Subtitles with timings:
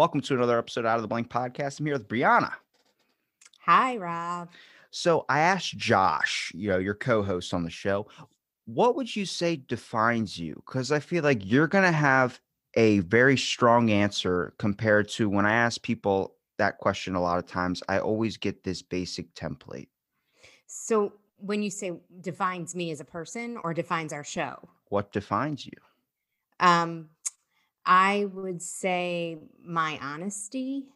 [0.00, 1.78] Welcome to another episode Out of the Blank podcast.
[1.78, 2.54] I'm here with Briana.
[3.66, 4.48] Hi, Rob.
[4.90, 8.06] So I asked Josh, you know, your co-host on the show,
[8.64, 10.54] what would you say defines you?
[10.64, 12.40] Because I feel like you're gonna have
[12.76, 17.44] a very strong answer compared to when I ask people that question a lot of
[17.44, 19.88] times, I always get this basic template.
[20.66, 21.92] So, when you say
[22.22, 25.72] defines me as a person or defines our show, What defines you?
[26.60, 27.10] um,
[27.84, 30.88] I would say my honesty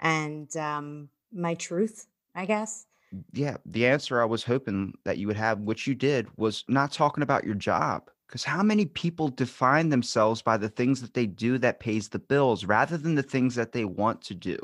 [0.00, 2.86] and um, my truth, I guess.
[3.32, 6.92] Yeah, the answer I was hoping that you would have, which you did, was not
[6.92, 8.10] talking about your job.
[8.26, 12.18] Because how many people define themselves by the things that they do that pays the
[12.18, 14.58] bills rather than the things that they want to do?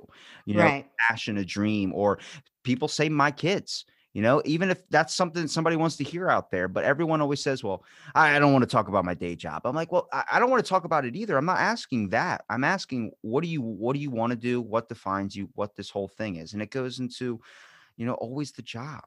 [0.47, 0.91] You know, Right.
[1.09, 2.19] passion, a dream, or
[2.65, 6.51] people say, my kids, you know, even if that's something somebody wants to hear out
[6.51, 6.67] there.
[6.67, 9.63] But everyone always says, well, I, don't want to talk about my day job.
[9.65, 11.37] I'm like, well, I, I don't want to talk about it either.
[11.37, 12.45] I'm not asking that.
[12.51, 14.61] I'm asking, what do you, what do you want to do?
[14.61, 15.49] What defines you?
[15.55, 16.55] What this whole thing is?
[16.55, 17.41] And it goes into,
[17.97, 19.03] you know, always the job.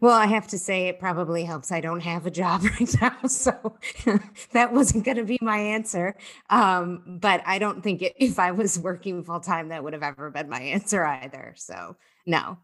[0.00, 1.72] Well, I have to say it probably helps.
[1.72, 3.78] I don't have a job right now, so
[4.52, 6.16] that wasn't going to be my answer.
[6.48, 10.02] Um, but I don't think it, if I was working full time, that would have
[10.02, 11.54] ever been my answer either.
[11.56, 12.58] So, no.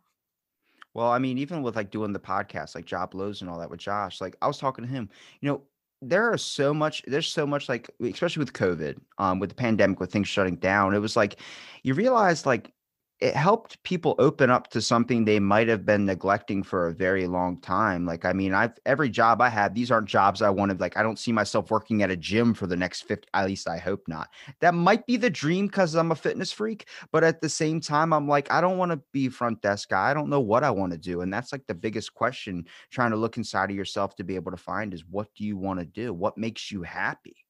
[0.97, 3.69] Well, I mean, even with like doing the podcast, like Jobs Blow and all that
[3.69, 5.11] with Josh, like I was talking to him,
[5.43, 5.61] you know,
[6.01, 10.01] there are so much, there's so much like, especially with COVID, um, with the pandemic,
[10.01, 11.37] with things shutting down, it was like
[11.83, 12.73] you realize like
[13.19, 17.27] it helped people open up to something they might have been neglecting for a very
[17.27, 18.05] long time.
[18.05, 20.81] Like, I mean, I've every job I had, these aren't jobs I wanted.
[20.81, 23.69] Like, I don't see myself working at a gym for the next 50, at least
[23.69, 24.29] I hope not.
[24.61, 26.89] That might be the dream because I'm a fitness freak.
[27.11, 30.11] But at the same time, I'm like, I don't want to be front desk guy.
[30.11, 31.23] I don't know what I want to do.
[31.23, 34.51] And that's like the biggest question trying to look inside of yourself to be able
[34.51, 36.13] to find is what do you want to do?
[36.13, 37.46] What makes you happy?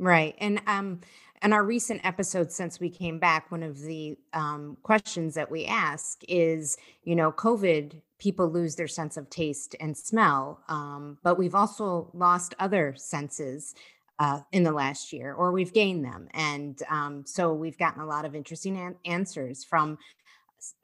[0.00, 0.34] Right.
[0.38, 1.00] And um
[1.42, 5.66] in our recent episode since we came back, one of the um questions that we
[5.66, 10.60] ask is, you know, COVID, people lose their sense of taste and smell.
[10.68, 13.74] Um, but we've also lost other senses
[14.18, 16.28] uh, in the last year, or we've gained them.
[16.34, 19.96] And um, so we've gotten a lot of interesting an- answers from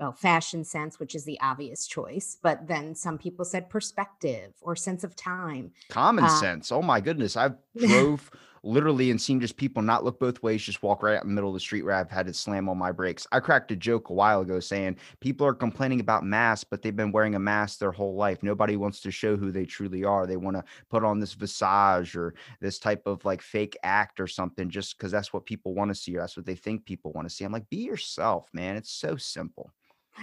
[0.01, 4.75] well, fashion sense, which is the obvious choice, but then some people said perspective or
[4.75, 5.73] sense of time.
[5.91, 6.73] Common Uh, sense.
[6.73, 7.37] Oh my goodness.
[7.37, 8.31] I've drove
[8.67, 11.35] literally and seen just people not look both ways, just walk right out in the
[11.35, 13.27] middle of the street where I've had to slam on my brakes.
[13.33, 16.95] I cracked a joke a while ago saying people are complaining about masks, but they've
[16.95, 18.43] been wearing a mask their whole life.
[18.43, 20.27] Nobody wants to show who they truly are.
[20.27, 24.27] They want to put on this visage or this type of like fake act or
[24.27, 27.13] something just because that's what people want to see or that's what they think people
[27.13, 27.45] want to see.
[27.45, 28.77] I'm like, be yourself, man.
[28.77, 29.71] It's so simple.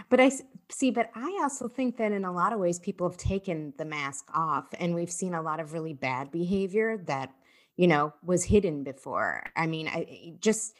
[0.10, 0.32] But I
[0.70, 3.86] see, but I also think that in a lot of ways, people have taken the
[3.86, 7.32] mask off, and we've seen a lot of really bad behavior that,
[7.78, 9.44] you know, was hidden before.
[9.56, 10.76] I mean, I, I- just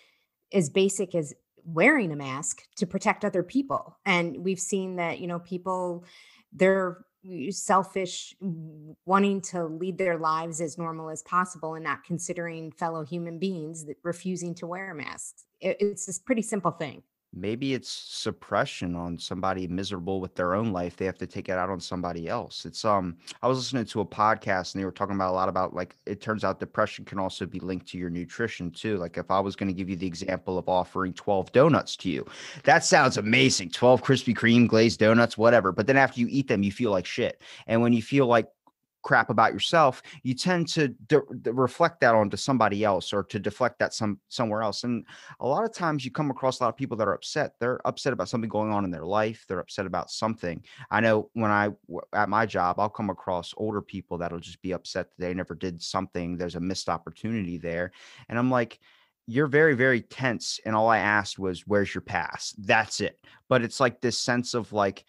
[0.52, 1.34] as basic as
[1.66, 3.98] wearing a mask to protect other people.
[4.06, 6.04] And we've seen that, you know, people,
[6.52, 8.36] they're eh, selfish,
[9.06, 13.86] wanting to lead their lives as normal as possible and not considering fellow human beings
[13.86, 15.46] that refusing to wear masks.
[15.62, 17.02] It- it's this pretty simple thing.
[17.36, 20.96] Maybe it's suppression on somebody miserable with their own life.
[20.96, 22.66] They have to take it out on somebody else.
[22.66, 25.50] It's um I was listening to a podcast and they were talking about a lot
[25.50, 28.98] about like it turns out depression can also be linked to your nutrition too.
[28.98, 32.10] Like if I was going to give you the example of offering 12 donuts to
[32.10, 32.26] you,
[32.64, 33.72] that sounds amazing.
[33.72, 35.72] 12 Krispy Kreme glazed donuts, whatever.
[35.72, 37.42] But then after you eat them, you feel like shit.
[37.68, 38.48] And when you feel like
[39.04, 43.38] crap about yourself, you tend to de- de- reflect that onto somebody else or to
[43.38, 44.84] deflect that some somewhere else.
[44.84, 45.06] And
[45.40, 47.54] a lot of times you come across a lot of people that are upset.
[47.60, 49.46] They're upset about something going on in their life.
[49.48, 50.64] They're upset about something.
[50.90, 51.70] I know when I
[52.14, 55.56] at my job, I'll come across older people that'll just be upset that they never
[55.56, 56.38] did something.
[56.38, 57.92] There's a missed opportunity there,
[58.30, 58.80] and I'm like.
[59.26, 60.60] You're very, very tense.
[60.66, 62.54] And all I asked was, Where's your pass?
[62.58, 63.18] That's it.
[63.48, 65.06] But it's like this sense of like,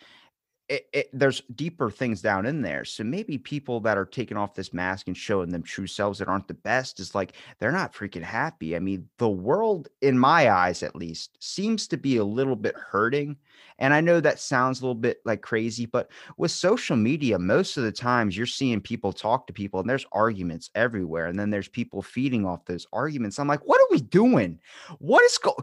[0.69, 2.85] it, it, there's deeper things down in there.
[2.85, 6.29] So maybe people that are taking off this mask and showing them true selves that
[6.29, 8.75] aren't the best is like they're not freaking happy.
[8.75, 12.77] I mean, the world, in my eyes at least, seems to be a little bit
[12.77, 13.37] hurting.
[13.79, 17.77] And I know that sounds a little bit like crazy, but with social media, most
[17.77, 21.27] of the times you're seeing people talk to people and there's arguments everywhere.
[21.27, 23.39] And then there's people feeding off those arguments.
[23.39, 24.61] I'm like, what are we doing?
[24.99, 25.57] What is go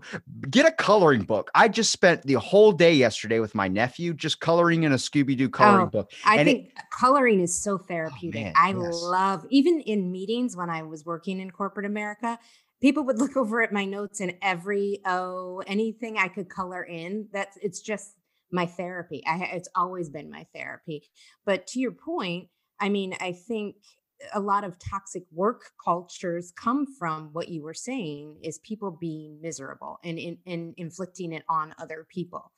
[0.50, 1.50] get a coloring book?
[1.56, 5.38] I just spent the whole day yesterday with my nephew just coloring in a Scooby
[5.38, 6.12] Doo coloring Oh, book.
[6.26, 8.42] I And it- think uh, coloring is so oh, therapeutic.
[8.42, 8.78] man, I yes.
[8.78, 12.38] love even in meetings when I was working in corporate America,
[12.82, 17.28] people would look over at my notes and every oh anything I could color in.
[17.32, 18.16] That's it's just
[18.52, 19.24] my therapy.
[19.26, 21.10] I it's always been my therapy.
[21.46, 22.50] But to your point,
[22.80, 23.76] I mean, I think
[24.34, 29.42] a lot of toxic work cultures come from what you were saying is people being
[29.42, 32.52] miserable and, in and inflicting it on other people.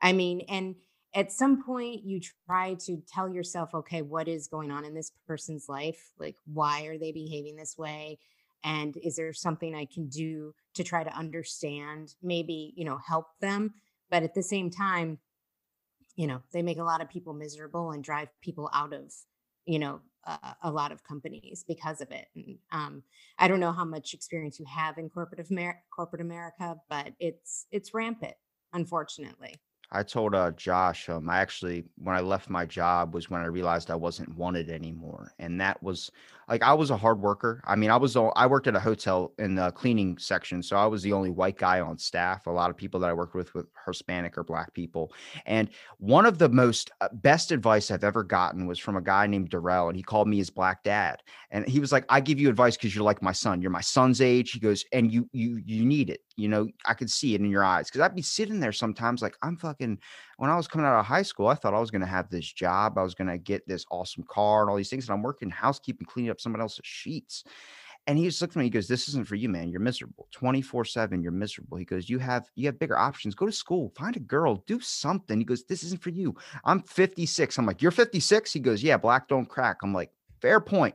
[0.00, 0.76] I mean, and
[1.14, 5.12] at some point you try to tell yourself, okay, what is going on in this
[5.26, 6.12] person's life?
[6.18, 8.18] Like, why are they behaving this way?
[8.64, 13.26] And is there something I can do to try to understand, maybe, you know, help
[13.40, 13.74] them?
[14.10, 15.18] But at the same time,
[16.16, 19.12] you know, they make a lot of people miserable and drive people out of,
[19.66, 22.26] you know, uh, a lot of companies because of it.
[22.34, 23.02] And um,
[23.38, 27.66] I don't know how much experience you have in corporate Amer- corporate America, but it's
[27.70, 28.34] it's rampant,
[28.72, 29.54] unfortunately.
[29.90, 33.46] I told uh Josh, um, I actually when I left my job was when I
[33.46, 36.10] realized I wasn't wanted anymore, and that was
[36.46, 37.62] like I was a hard worker.
[37.66, 40.84] I mean, I was I worked at a hotel in the cleaning section, so I
[40.86, 42.46] was the only white guy on staff.
[42.46, 45.10] A lot of people that I worked with were Hispanic or Black people,
[45.46, 49.26] and one of the most uh, best advice I've ever gotten was from a guy
[49.26, 52.38] named Darrell, and he called me his black dad, and he was like, "I give
[52.38, 53.62] you advice because you're like my son.
[53.62, 56.20] You're my son's age." He goes, "And you you you need it.
[56.38, 59.22] You know, I could see it in your eyes because I'd be sitting there sometimes
[59.22, 59.98] like I'm fucking."
[60.38, 62.30] when I was coming out of high school, I thought I was going to have
[62.30, 62.96] this job.
[62.96, 65.08] I was going to get this awesome car and all these things.
[65.08, 67.42] And I'm working housekeeping, cleaning up somebody else's sheets.
[68.06, 68.64] And he just looked at me.
[68.64, 69.68] He goes, "This isn't for you, man.
[69.68, 70.28] You're miserable.
[70.30, 71.22] 24 seven.
[71.22, 73.34] You're miserable." He goes, "You have you have bigger options.
[73.34, 76.82] Go to school, find a girl, do something." He goes, "This isn't for you." I'm
[76.82, 77.58] 56.
[77.58, 80.94] I'm like, "You're 56." He goes, "Yeah, black don't crack." I'm like, "Fair point."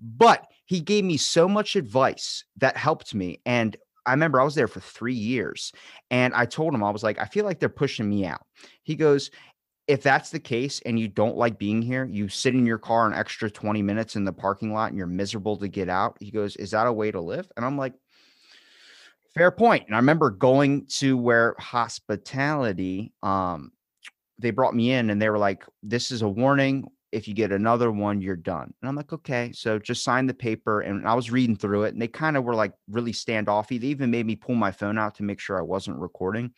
[0.00, 3.40] But he gave me so much advice that helped me.
[3.44, 5.72] And I remember I was there for three years
[6.10, 8.46] and I told him, I was like, I feel like they're pushing me out.
[8.82, 9.30] He goes,
[9.86, 13.06] if that's the case and you don't like being here, you sit in your car
[13.06, 16.16] an extra 20 minutes in the parking lot and you're miserable to get out.
[16.20, 17.50] He goes, Is that a way to live?
[17.56, 17.94] And I'm like,
[19.34, 19.84] Fair point.
[19.86, 23.70] And I remember going to where hospitality, um,
[24.38, 26.88] they brought me in and they were like, This is a warning.
[27.12, 28.74] If you get another one, you're done.
[28.80, 29.52] And I'm like, okay.
[29.54, 30.80] So just sign the paper.
[30.80, 33.80] And I was reading through it and they kind of were like really standoffy.
[33.80, 36.52] They even made me pull my phone out to make sure I wasn't recording.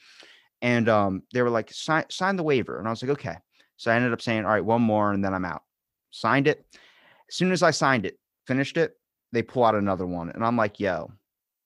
[0.62, 2.78] And um, they were like, sign, sign the waiver.
[2.78, 3.36] And I was like, okay.
[3.76, 5.62] So I ended up saying, all right, one more, and then I'm out.
[6.10, 6.64] Signed it.
[7.28, 8.94] As soon as I signed it, finished it,
[9.32, 10.30] they pull out another one.
[10.30, 11.12] And I'm like, yo,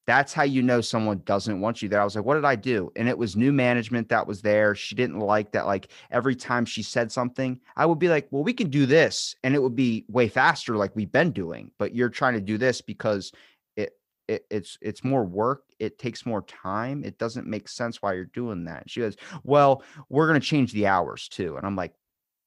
[0.07, 2.01] that's how you know someone doesn't want you there.
[2.01, 2.91] I was like, what did I do?
[2.97, 4.75] And it was new management that was there.
[4.75, 5.67] She didn't like that.
[5.67, 9.37] Like every time she said something, I would be like, well, we can do this.
[9.45, 11.71] And it would be way faster, like we've been doing.
[11.79, 13.33] But you're trying to do this because
[13.77, 13.97] it,
[14.27, 15.65] it it's it's more work.
[15.79, 17.05] It takes more time.
[17.05, 18.91] It doesn't make sense why you're doing that.
[18.91, 21.57] She goes, Well, we're gonna change the hours too.
[21.57, 21.95] And I'm like,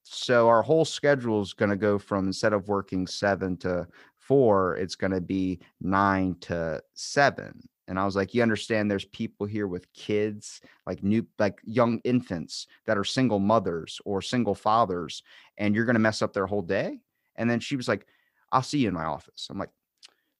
[0.08, 3.88] so our whole schedule is going to go from instead of working seven to
[4.28, 7.68] four, it's going to be nine to seven.
[7.88, 12.00] And I was like, you understand there's people here with kids, like new, like young
[12.04, 15.22] infants that are single mothers or single fathers,
[15.58, 17.00] and you're going to mess up their whole day.
[17.36, 18.08] And then she was like,
[18.52, 19.48] I'll see you in my office.
[19.50, 19.70] I'm like,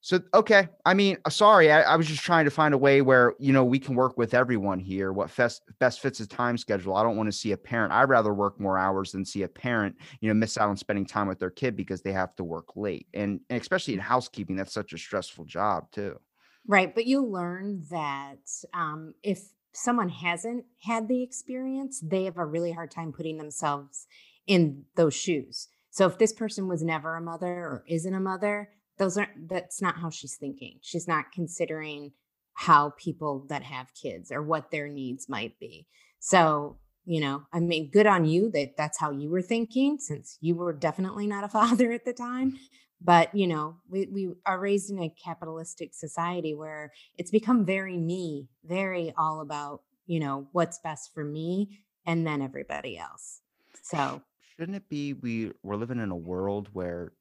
[0.06, 0.68] so okay.
[0.84, 3.52] I mean, uh, sorry, I, I was just trying to find a way where you
[3.52, 5.12] know we can work with everyone here.
[5.12, 6.94] What best best fits the time schedule.
[6.94, 7.92] I don't want to see a parent.
[7.92, 11.06] I'd rather work more hours than see a parent, you know, miss out on spending
[11.06, 13.08] time with their kid because they have to work late.
[13.14, 16.20] And, and especially in housekeeping, that's such a stressful job too.
[16.68, 16.94] Right.
[16.94, 19.40] But you learn that um, if
[19.72, 24.06] someone hasn't had the experience, they have a really hard time putting themselves
[24.46, 25.66] in those shoes.
[25.90, 29.82] So if this person was never a mother or isn't a mother, those aren't that's
[29.82, 30.78] not how she's thinking.
[30.82, 32.12] She's not considering
[32.54, 35.86] how people that have kids or what their needs might be.
[36.20, 40.38] So, you know, I mean, good on you that that's how you were thinking since
[40.40, 42.58] you were definitely not a father at the time
[43.00, 47.96] but you know we, we are raised in a capitalistic society where it's become very
[47.96, 53.40] me very all about you know what's best for me and then everybody else
[53.82, 54.22] so
[54.56, 57.12] Shouldn't it be we we're living in a world where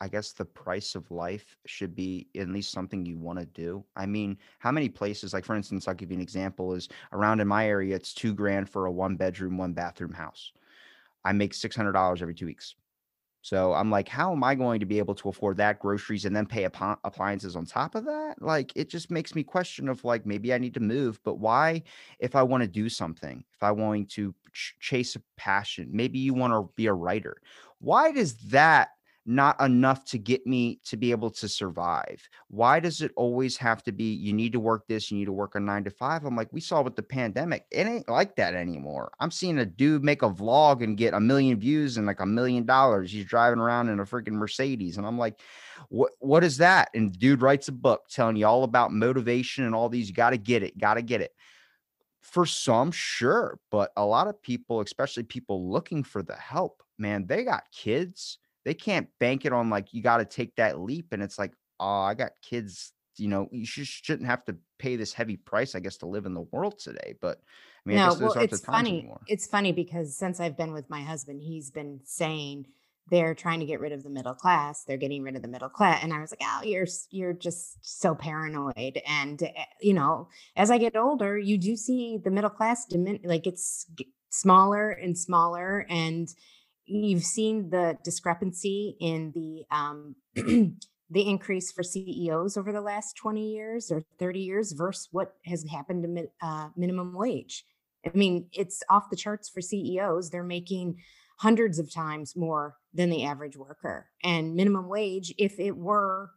[0.00, 3.84] I guess the price of life should be at least something you want to do.
[3.96, 7.40] I mean, how many places, like for instance, I'll give you an example, is around
[7.40, 10.52] in my area, it's two grand for a one bedroom, one bathroom house.
[11.24, 12.74] I make $600 every two weeks.
[13.44, 16.34] So I'm like, how am I going to be able to afford that groceries and
[16.34, 18.40] then pay appi- appliances on top of that?
[18.40, 21.82] Like, it just makes me question of like, maybe I need to move, but why
[22.18, 26.18] if I want to do something, if I want to ch- chase a passion, maybe
[26.18, 27.36] you want to be a writer.
[27.80, 28.88] Why does that
[29.26, 32.28] not enough to get me to be able to survive.
[32.48, 35.32] Why does it always have to be you need to work this, you need to
[35.32, 36.24] work a nine to five?
[36.24, 39.12] I'm like, we saw with the pandemic, it ain't like that anymore.
[39.20, 42.26] I'm seeing a dude make a vlog and get a million views and like a
[42.26, 43.12] million dollars.
[43.12, 44.98] He's driving around in a freaking Mercedes.
[44.98, 45.40] And I'm like,
[45.88, 46.90] what what is that?
[46.94, 50.08] And dude writes a book telling you all about motivation and all these.
[50.08, 51.32] You got to get it, got to get it.
[52.20, 57.26] For some, sure, but a lot of people, especially people looking for the help, man,
[57.26, 61.12] they got kids they can't bank it on like you got to take that leap
[61.12, 64.96] and it's like oh i got kids you know you sh- shouldn't have to pay
[64.96, 68.00] this heavy price i guess to live in the world today but i mean I
[68.00, 69.10] No, guess well, it's funny.
[69.10, 72.66] anymore It's funny because since I've been with my husband, he's been saying
[73.10, 74.84] they're trying to get rid of the middle class.
[74.84, 77.78] They're getting rid of the middle class, and I was like, "Oh, you're you're just
[77.82, 82.48] so paranoid." And eh, you know, as I get older, you do see the middle
[82.50, 83.86] class dimin- like it's
[84.30, 86.28] smaller and smaller, and
[86.86, 90.14] you've seen the discrepancy in the um
[91.10, 95.64] the increase for CEOs over the last 20 years or 30 years versus what has
[95.70, 97.64] happened to uh, minimum wage.
[98.06, 100.30] I mean, it's off the charts for CEOs.
[100.30, 100.96] They're making
[101.38, 104.08] hundreds of times more than the average worker.
[104.22, 106.30] And minimum wage, if it were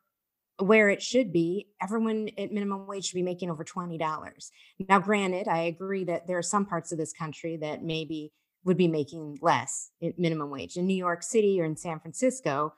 [0.59, 4.51] where it should be, everyone at minimum wage should be making over $20.
[4.89, 8.33] Now, granted, I agree that there are some parts of this country that maybe
[8.67, 10.77] would be making less minimum wage.
[10.77, 12.75] In New York City or in San Francisco,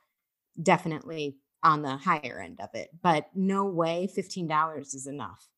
[0.62, 5.50] definitely on the higher end of it, but no way $15 is enough.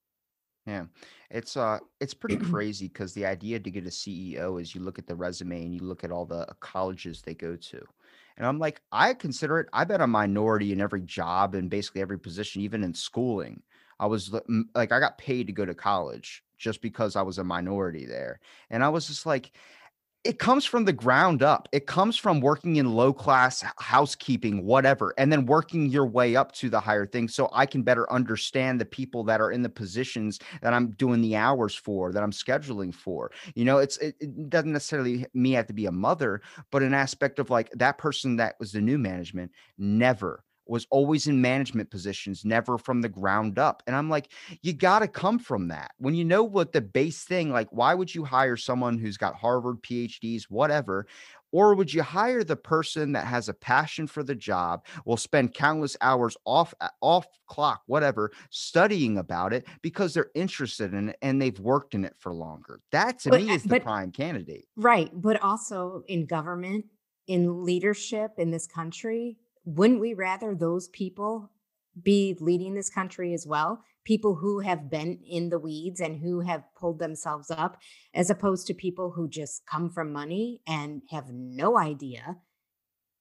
[0.67, 0.85] yeah
[1.31, 4.99] it's uh it's pretty crazy because the idea to get a ceo is you look
[4.99, 7.83] at the resume and you look at all the colleges they go to
[8.37, 12.01] and i'm like i consider it i've been a minority in every job and basically
[12.01, 13.61] every position even in schooling
[13.99, 14.31] i was
[14.75, 18.39] like i got paid to go to college just because i was a minority there
[18.69, 19.53] and i was just like
[20.23, 21.67] it comes from the ground up.
[21.71, 26.51] It comes from working in low class housekeeping, whatever, and then working your way up
[26.53, 29.69] to the higher things so I can better understand the people that are in the
[29.69, 33.31] positions that I'm doing the hours for, that I'm scheduling for.
[33.55, 36.93] You know, it's it, it doesn't necessarily me have to be a mother, but an
[36.93, 41.91] aspect of like that person that was the new management never was always in management
[41.91, 43.83] positions, never from the ground up.
[43.85, 45.91] And I'm like, you got to come from that.
[45.97, 49.35] When you know what the base thing, like, why would you hire someone who's got
[49.35, 51.05] Harvard, PhDs, whatever?
[51.51, 55.53] Or would you hire the person that has a passion for the job, will spend
[55.53, 61.41] countless hours off off clock, whatever, studying about it because they're interested in it and
[61.41, 62.79] they've worked in it for longer?
[62.93, 64.67] That to But me uh, is the but prime candidate.
[64.77, 66.85] right, but also in government,
[67.27, 71.51] in leadership in this country, wouldn't we rather those people
[72.01, 73.83] be leading this country as well?
[74.03, 77.77] People who have been in the weeds and who have pulled themselves up,
[78.13, 82.37] as opposed to people who just come from money and have no idea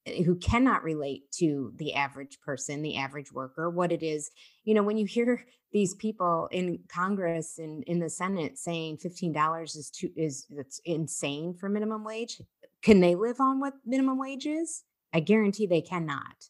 [0.07, 4.31] eh, who cannot relate to the average person, the average worker, what it is.
[4.63, 9.63] You know, when you hear these people in Congress and in the Senate saying $15
[9.63, 12.41] is too is that's insane for minimum wage,
[12.81, 14.83] can they live on what minimum wage is?
[15.13, 16.49] I guarantee they cannot.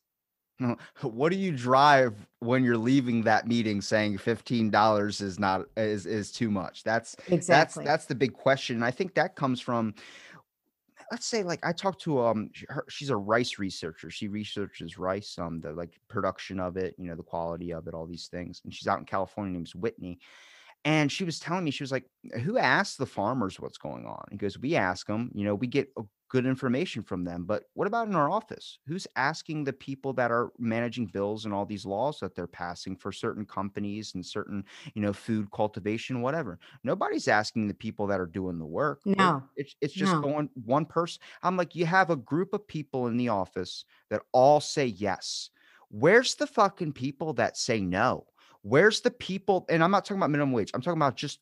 [1.02, 6.32] What do you drive when you're leaving that meeting saying $15 is not is is
[6.32, 6.84] too much?
[6.84, 7.84] That's that's Exactly.
[7.84, 8.76] that's that's the big question.
[8.76, 9.96] And I think that comes from
[11.12, 14.10] let's say like I talked to um her, she's a rice researcher.
[14.10, 17.94] She researches rice, um the like production of it, you know, the quality of it,
[17.94, 18.62] all these things.
[18.64, 20.20] And she's out in California, her name's Whitney.
[20.86, 22.10] And she was telling me, she was like,
[22.44, 25.32] "Who asks the farmers what's going on?" He goes, "We ask them.
[25.36, 27.44] You know, we get uh, good information from them.
[27.46, 28.80] But what about in our office?
[28.88, 32.96] Who's asking the people that are managing bills and all these laws that they're passing
[32.96, 34.64] for certain companies and certain,
[34.96, 36.58] you know, food cultivation, whatever?
[36.86, 39.02] Nobody's asking the people that are doing the work.
[39.06, 40.22] No, It's it's just no.
[40.22, 41.22] going one person.
[41.44, 45.50] I'm like, you have a group of people in the office that all say yes.
[45.90, 48.28] Where's the fucking people that say no?
[48.62, 49.66] Where's the people?
[49.70, 50.72] And I'm not talking about minimum wage.
[50.74, 51.42] I'm talking about just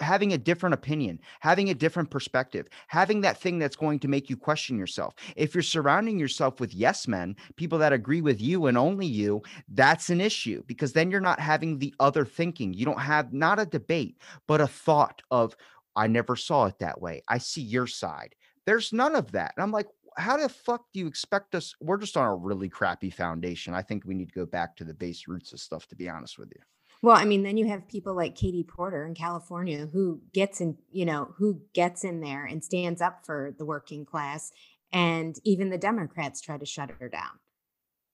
[0.00, 4.30] having a different opinion, having a different perspective, having that thing that's going to make
[4.30, 5.14] you question yourself.
[5.36, 9.42] If you're surrounding yourself with yes men, people that agree with you and only you,
[9.68, 12.72] that's an issue because then you're not having the other thinking.
[12.72, 15.56] You don't have not a debate, but a thought of,
[15.96, 17.22] I never saw it that way.
[17.28, 18.34] I see your side.
[18.66, 19.54] There's none of that.
[19.56, 21.74] And I'm like, how the fuck do you expect us?
[21.80, 23.74] We're just on a really crappy foundation.
[23.74, 26.08] I think we need to go back to the base roots of stuff, to be
[26.08, 26.60] honest with you.
[27.02, 30.78] Well, I mean, then you have people like Katie Porter in California who gets in,
[30.90, 34.52] you know, who gets in there and stands up for the working class
[34.92, 37.38] And even the Democrats try to shut her down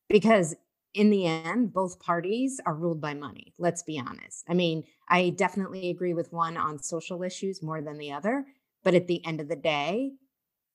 [0.08, 0.54] because
[0.94, 3.54] in the end, both parties are ruled by money.
[3.58, 4.44] Let's be honest.
[4.48, 8.46] I mean, I definitely agree with one on social issues more than the other,
[8.84, 10.12] but at the end of the day,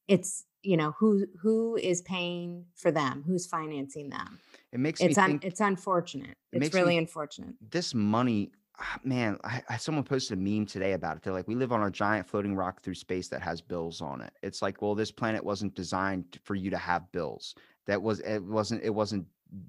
[0.07, 4.39] it's you know who who is paying for them, who's financing them.
[4.71, 5.45] It makes It's me un, think.
[5.45, 6.29] it's unfortunate.
[6.51, 7.55] It It's makes me really unfortunate.
[7.71, 11.47] this money ah, man I, I someone posted a meme today about it they're like
[11.47, 14.61] we live on a giant floating rock through space that has bills on it it's
[14.61, 17.55] like well this planet wasn't designed for you to have bills
[17.87, 19.25] that was it wasn't it wasn't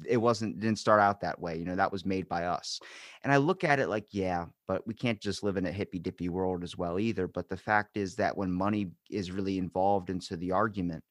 [0.07, 2.81] it wasn't didn't start out that way you know that was made by us.
[3.23, 5.99] And i look at it like yeah but we can't just live in a hippy
[5.99, 7.27] dippy world as well either.
[7.27, 11.05] But the fact is that when money is really involved into the argument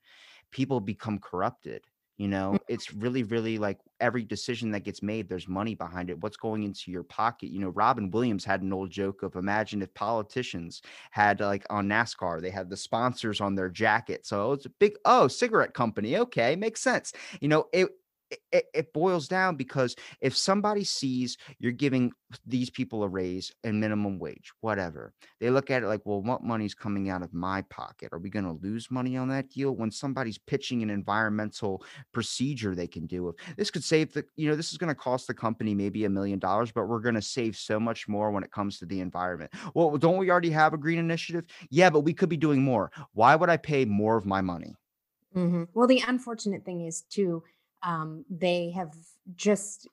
[0.51, 1.83] people become corrupted
[2.19, 2.51] you know?
[2.51, 6.21] Mm, it's really really like every decision that gets made there's money behind it.
[6.21, 7.49] What's going into your pocket?
[7.49, 11.87] You know robin williams had an old joke of imagine if politicians had like on
[11.87, 14.25] nascar they had the sponsors on their jacket.
[14.27, 17.13] So it's a big oh cigarette company okay makes sense.
[17.41, 17.89] You know it
[18.51, 22.11] it, it boils down because if somebody sees you're giving
[22.45, 26.43] these people a raise and minimum wage whatever they look at it like well what
[26.43, 29.75] money's coming out of my pocket are we going to lose money on that deal
[29.75, 33.33] when somebody's pitching an environmental procedure they can do.
[33.57, 36.09] This could save the, you know, this is going to cost the company maybe a
[36.09, 39.01] million dollars, but we're going to save so much more when it comes to the
[39.01, 39.51] environment.
[39.73, 41.45] Well, don't we already have a green initiative?
[41.69, 42.91] Yeah, but we could be doing more.
[43.13, 44.75] Why would I pay more of my money?
[45.35, 45.67] mhm.
[45.73, 47.43] Well, the unfortunate thing is too,
[47.83, 48.93] um, they have
[49.35, 49.87] just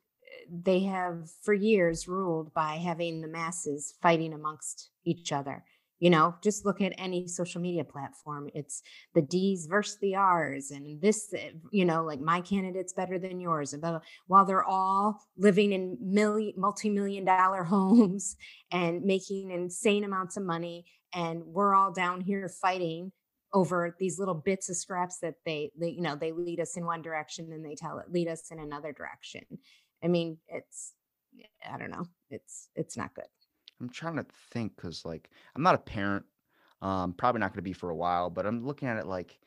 [0.51, 5.65] they have for years ruled by having the masses fighting amongst each other.
[5.99, 8.51] You know, just look at any social media platform.
[8.55, 8.83] It's
[9.15, 11.39] the D's versus the R's, and this, uh,
[11.71, 13.75] you know, like my candidate's better than yours.
[14.27, 18.37] While they're all living in million, multi-million dollar homes
[18.71, 23.11] and making insane amounts of money, and we're all down here fighting
[23.53, 26.85] over these little bits of scraps that they, they you know, they lead us in
[26.85, 29.43] one direction and they tell it lead us in another direction.
[30.03, 30.93] I mean, it's
[31.71, 32.07] I don't know.
[32.31, 33.27] It's it's not good.
[33.81, 36.25] I'm trying to think because, like, I'm not a parent.
[36.83, 39.39] Um, probably not going to be for a while, but I'm looking at it like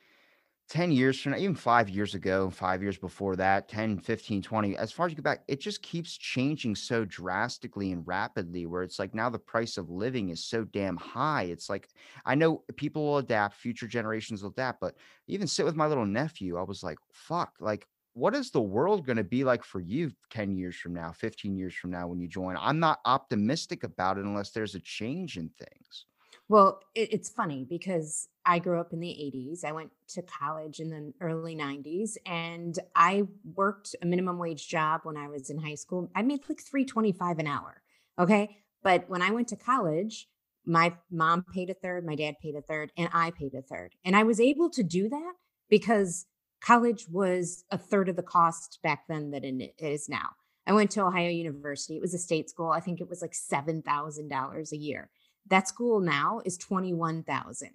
[0.69, 4.77] 10 years from now, even five years ago, five years before that, 10, 15, 20,
[4.77, 8.83] as far as you go back, it just keeps changing so drastically and rapidly where
[8.83, 11.43] it's like now the price of living is so damn high.
[11.43, 11.89] It's like,
[12.23, 14.95] I know people will adapt, future generations will adapt, but
[15.27, 19.05] even sit with my little nephew, I was like, fuck, like, what is the world
[19.07, 22.19] going to be like for you 10 years from now, 15 years from now when
[22.19, 22.55] you join?
[22.59, 26.05] I'm not optimistic about it unless there's a change in things.
[26.47, 29.63] Well, it, it's funny because I grew up in the 80s.
[29.63, 35.01] I went to college in the early 90s and I worked a minimum wage job
[35.03, 36.09] when I was in high school.
[36.15, 37.83] I made like 325 an hour.
[38.17, 38.57] Okay.
[38.81, 40.27] But when I went to college,
[40.65, 43.93] my mom paid a third, my dad paid a third, and I paid a third.
[44.03, 45.33] And I was able to do that
[45.69, 46.25] because
[46.59, 50.29] college was a third of the cost back then that it is now.
[50.65, 51.97] I went to Ohio University.
[51.97, 52.71] It was a state school.
[52.71, 55.11] I think it was like $7,000 a year.
[55.47, 57.69] That school now is 21,000.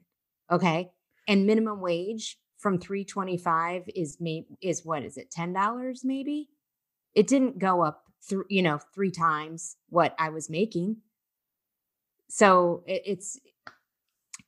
[0.51, 0.91] Okay?
[1.27, 5.31] And minimum wage from 325 is may is what is it?
[5.31, 6.49] $10 maybe?
[7.15, 10.97] It didn't go up through, you know, three times what I was making.
[12.29, 13.39] So it, it's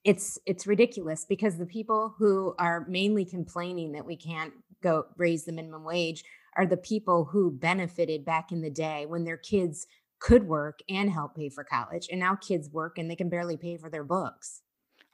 [0.04, 5.44] it's it's ridiculous because the people who are mainly complaining that we can't go raise
[5.44, 6.24] the minimum wage
[6.56, 9.87] are the people who benefited back in the day when their kids
[10.20, 13.56] could work and help pay for college and now kids work and they can barely
[13.56, 14.62] pay for their books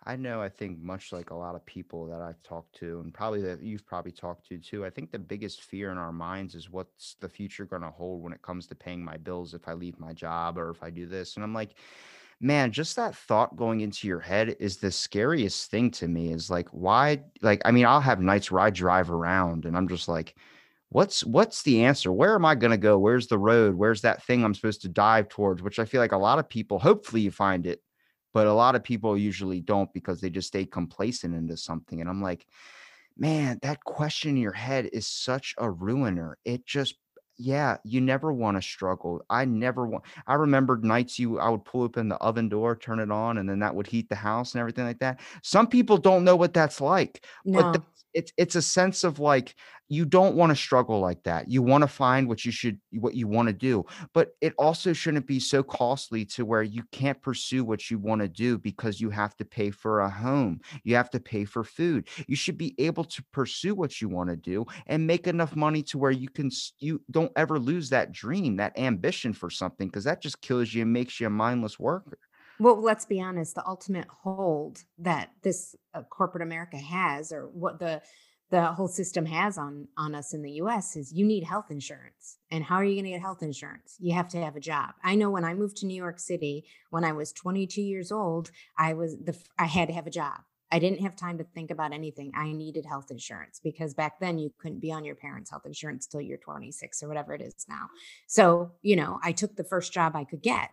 [0.05, 3.15] I know, I think much like a lot of people that I've talked to, and
[3.15, 6.57] probably that you've probably talked to too, I think the biggest fear in our minds
[6.57, 9.69] is what's the future going to hold when it comes to paying my bills if
[9.69, 11.37] I leave my job or if I do this.
[11.37, 11.77] And I'm like,
[12.41, 16.51] man, just that thought going into your head is the scariest thing to me is
[16.51, 17.23] like, why?
[17.41, 20.35] Like, I mean, I'll have nights where I drive around and I'm just like,
[20.89, 22.13] what's what's the answer?
[22.13, 22.99] Where am I going to go?
[22.99, 23.77] Where's the road?
[23.77, 25.63] Where's that thing I'm supposed to dive towards?
[25.63, 27.81] Which I feel like a lot of people, hopefully you find it
[28.33, 32.01] but a lot of people usually don't because they just stay complacent into something.
[32.01, 32.47] And I'm like,
[33.17, 36.39] man, that question in your head is such a ruiner.
[36.45, 36.97] It just,
[37.37, 39.25] yeah, you never want to struggle.
[39.29, 43.01] I never want, I remember nights you, I would pull open the oven door, turn
[43.01, 45.21] it on, and then that would heat the house and everything like that.
[45.43, 49.19] Some people don't know what that's like, but no that's, it's, it's a sense of
[49.19, 49.57] like,
[49.93, 51.51] you don't want to struggle like that.
[51.51, 54.95] You want to find what you should, what you want to do, but it also
[54.95, 59.03] shouldn't be so costly to where you can't pursue what you want to do because
[59.03, 60.61] you have to pay for a home.
[60.85, 62.09] You have to pay for food.
[62.27, 65.83] You should be able to pursue what you want to do and make enough money
[65.85, 70.05] to where you can, you don't ever lose that dream, that ambition for something, because
[70.05, 72.19] that just kills you and makes you a mindless worker.
[72.59, 77.79] well let's be honest the ultimate hold that this uh, corporate america has or what
[77.79, 78.01] the
[78.53, 82.37] the whole system has on on us in the US is you need health insurance.
[82.51, 83.97] And how are you going to get health insurance?
[83.99, 84.91] You have to have a job.
[85.03, 88.51] I know when I moved to New York City when I was 22 years old,
[88.77, 90.41] I was the I had to have a job.
[90.71, 92.31] I didn't have time to think about anything.
[92.35, 96.07] I needed health insurance because back then you couldn't be on your parents' health insurance
[96.07, 97.89] till you're 26 or whatever it is now.
[98.27, 100.71] So, you know, I took the first job I could get.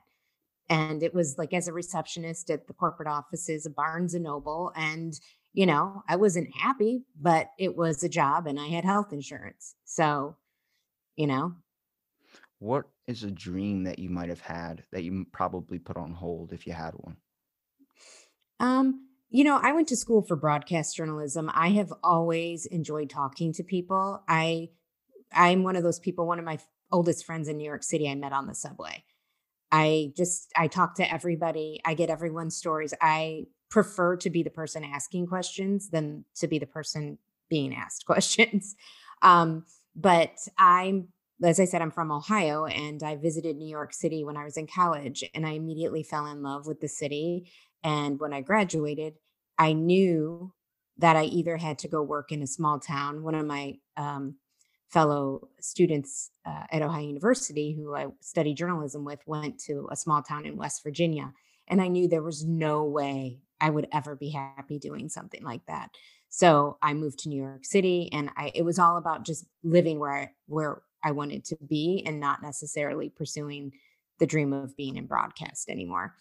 [0.70, 4.72] And it was like as a receptionist at the corporate offices of Barnes and Noble.
[4.76, 5.20] And
[5.54, 9.76] you know, I wasn't happy, but it was a job and I had health insurance.
[9.86, 10.38] So,
[11.18, 11.56] you know,
[12.60, 16.54] What is a dream that you might have had that you probably put on hold
[16.54, 17.18] if you had one?
[18.60, 21.50] um, you know, I went to school for broadcast journalism.
[21.54, 24.24] I have always enjoyed talking to people.
[24.28, 24.70] I
[25.34, 26.60] I'm one of those people, one of my
[26.92, 29.04] oldest friends in New York City I met on the subway.
[29.72, 31.82] I just I talk to everybody.
[31.86, 32.94] I get everyone's stories.
[33.02, 37.18] I prefer to be the person asking questions than to be the person
[37.50, 38.76] being asked questions.
[39.22, 41.10] Um, but I'm
[41.44, 44.58] as I said, I'm from Ohio and I visited New York City when I was
[44.58, 47.50] in college and I immediately fell in love with the city.
[47.84, 49.14] And when I graduated,
[49.58, 50.54] I knew
[50.98, 53.24] that I either had to go work in a small town.
[53.24, 54.36] One of my um,
[54.90, 60.22] fellow students uh, at Ohio University, who I studied journalism with, went to a small
[60.22, 61.32] town in West Virginia.
[61.70, 65.66] And I knew there was no way I would ever be happy doing something like
[65.68, 65.92] that.
[66.30, 70.00] So I moved to New York City and I it was all about just living
[70.00, 73.74] where I where I wanted to be and not necessarily pursuing
[74.20, 76.16] the dream of being in broadcast anymore.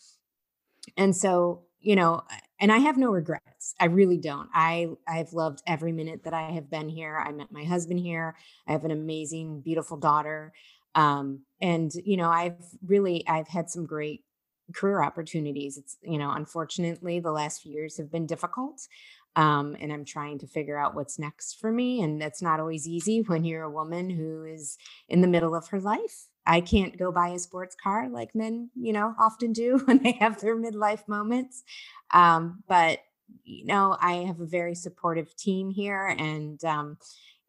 [0.96, 2.22] And so, you know,
[2.60, 3.74] and I have no regrets.
[3.78, 4.48] I really don't.
[4.54, 7.16] I I've loved every minute that I have been here.
[7.16, 8.34] I met my husband here.
[8.66, 10.52] I have an amazing, beautiful daughter.
[10.94, 14.24] Um, and you know, I've really I've had some great
[14.74, 15.76] career opportunities.
[15.76, 18.86] It's, you know, unfortunately the last few years have been difficult.
[19.36, 22.02] Um, and I'm trying to figure out what's next for me.
[22.02, 24.78] And that's not always easy when you're a woman who is
[25.08, 26.26] in the middle of her life.
[26.46, 30.12] I can't go buy a sports car like men, you know, often do when they
[30.12, 31.62] have their midlife moments.
[32.12, 33.00] Um, but
[33.44, 36.98] you know, I have a very supportive team here, and um,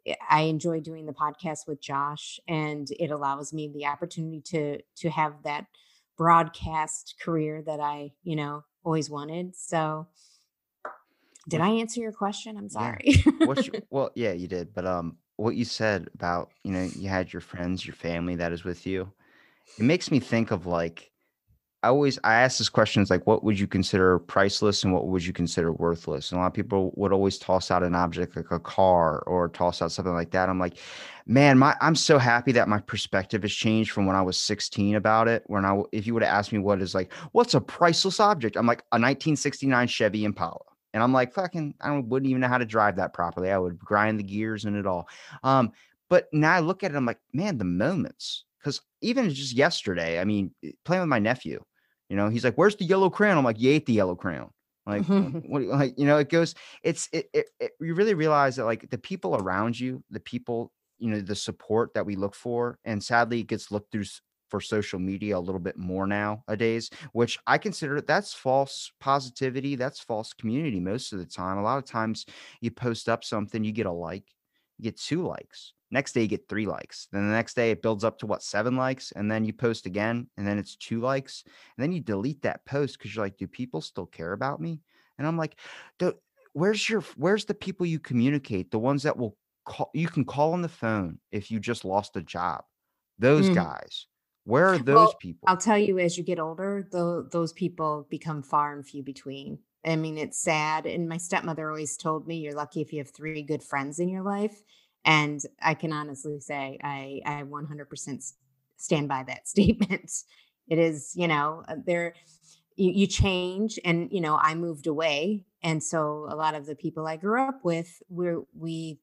[0.07, 4.81] I I enjoy doing the podcast with Josh, and it allows me the opportunity to
[4.97, 5.65] to have that
[6.19, 9.55] broadcast career that I, you know, always wanted.
[9.55, 10.07] So,
[11.47, 12.57] did I answer your question?
[12.57, 13.23] I'm sorry.
[13.39, 17.07] What's your, well, yeah, you did, but um, what you said about, you know, you
[17.07, 19.11] had your friends, your family that is with you.
[19.79, 21.09] It makes me think of like
[21.81, 25.07] I always I ask this question is like what would you consider priceless and what
[25.07, 26.31] would you consider worthless?
[26.31, 29.47] And a lot of people would always toss out an object like a car or
[29.47, 30.49] toss out something like that.
[30.49, 30.77] I'm like,
[31.25, 34.95] man, my I'm so happy that my perspective has changed from when I was 16
[34.95, 35.43] about it.
[35.47, 38.57] When I if you would have asked me what is like what's a priceless object,
[38.57, 40.59] I'm like a 1969 Chevy Impala.
[40.93, 43.51] And I'm like, fucking, I wouldn't even know how to drive that properly.
[43.51, 45.07] I would grind the gears and it all.
[45.43, 45.71] Um,
[46.09, 48.45] but now I look at it, I'm like, man, the moments.
[48.59, 50.51] Because even just yesterday, I mean,
[50.83, 51.63] playing with my nephew,
[52.09, 54.51] you know, he's like, "Where's the yellow crown?" I'm like, "You ate the yellow crown."
[54.85, 55.05] Like,
[55.47, 55.61] what?
[55.61, 56.55] you- Like, you know, it goes.
[56.83, 57.71] It's it, it, it.
[57.79, 61.93] You really realize that like the people around you, the people, you know, the support
[61.93, 64.05] that we look for, and sadly, it gets looked through
[64.49, 69.75] for social media a little bit more nowadays, which I consider that's false positivity.
[69.75, 71.57] That's false community most of the time.
[71.57, 72.25] A lot of times,
[72.61, 74.25] you post up something, you get a like,
[74.77, 75.73] you get two likes.
[75.91, 77.07] Next day, you get three likes.
[77.11, 79.11] Then the next day, it builds up to what, seven likes?
[79.13, 81.43] And then you post again, and then it's two likes.
[81.45, 84.81] And then you delete that post because you're like, do people still care about me?
[85.17, 85.59] And I'm like,
[86.53, 88.71] where's your, where's the people you communicate?
[88.71, 92.15] The ones that will call, you can call on the phone if you just lost
[92.15, 92.65] a job.
[93.17, 93.49] Those Mhm.
[93.49, 94.07] guys,
[94.43, 95.47] where are those Well, people?
[95.47, 99.59] I'll tell you, as you get older, tho- those people become far and few between.
[99.85, 100.85] I mean, it's sad.
[100.85, 104.09] And my stepmother always told me, you're lucky if you have three good friends in
[104.09, 104.61] your life.
[105.05, 108.33] And I can honestly say, I, I 100%
[108.77, 110.11] stand by that statement.
[110.67, 112.13] It is, you know, uh, there,
[112.75, 113.79] you, you change.
[113.83, 115.45] And, you know, I moved away.
[115.63, 118.99] And so a lot of the people I grew up with, we're, we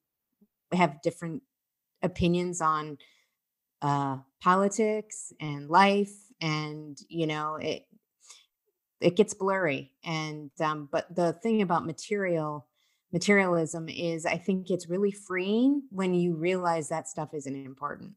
[0.73, 1.43] have different
[2.03, 2.99] opinions on
[3.83, 7.87] uh politics and life and you know it
[9.01, 12.67] it gets blurry and um but the thing about material
[13.13, 18.13] materialism is i think it's really freeing when you realize that stuff isn't important.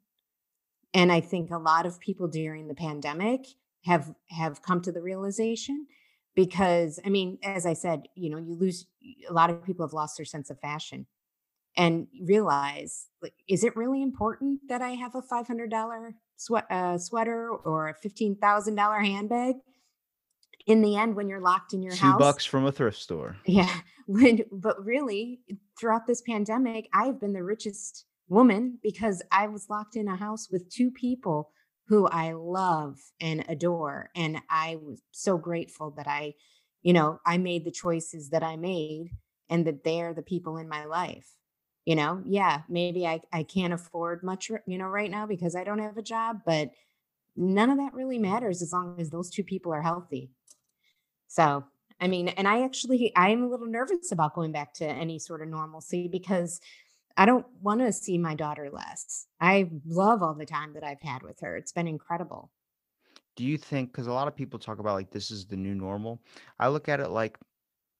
[0.93, 3.45] And i think a lot of people during the pandemic
[3.85, 5.87] have have come to the realization
[6.35, 8.85] because i mean as i said you know you lose
[9.29, 11.05] a lot of people have lost their sense of fashion
[11.77, 17.49] and realize like is it really important that i have a $500 sweat, uh, sweater
[17.49, 19.55] or a $15000 handbag
[20.69, 23.35] in the end when you're locked in your Two house bucks from a thrift store.
[23.45, 25.41] yeah when but really
[25.77, 30.49] throughout this pandemic, I've been the richest woman because I was locked in a house
[30.51, 31.51] with two people
[31.87, 34.11] who I love and adore.
[34.15, 36.35] And I was so grateful that I,
[36.83, 39.09] you know, I made the choices that I made
[39.49, 41.27] and that they're the people in my life.
[41.85, 45.63] You know, yeah, maybe I, I can't afford much, you know, right now because I
[45.63, 46.69] don't have a job, but
[47.35, 50.29] none of that really matters as long as those two people are healthy.
[51.29, 51.63] So,
[52.01, 55.41] I mean, and I actually, I'm a little nervous about going back to any sort
[55.41, 56.59] of normalcy because
[57.15, 59.27] I don't want to see my daughter less.
[59.39, 61.55] I love all the time that I've had with her.
[61.55, 62.51] It's been incredible.
[63.35, 65.75] Do you think, because a lot of people talk about like this is the new
[65.75, 66.19] normal,
[66.59, 67.37] I look at it like,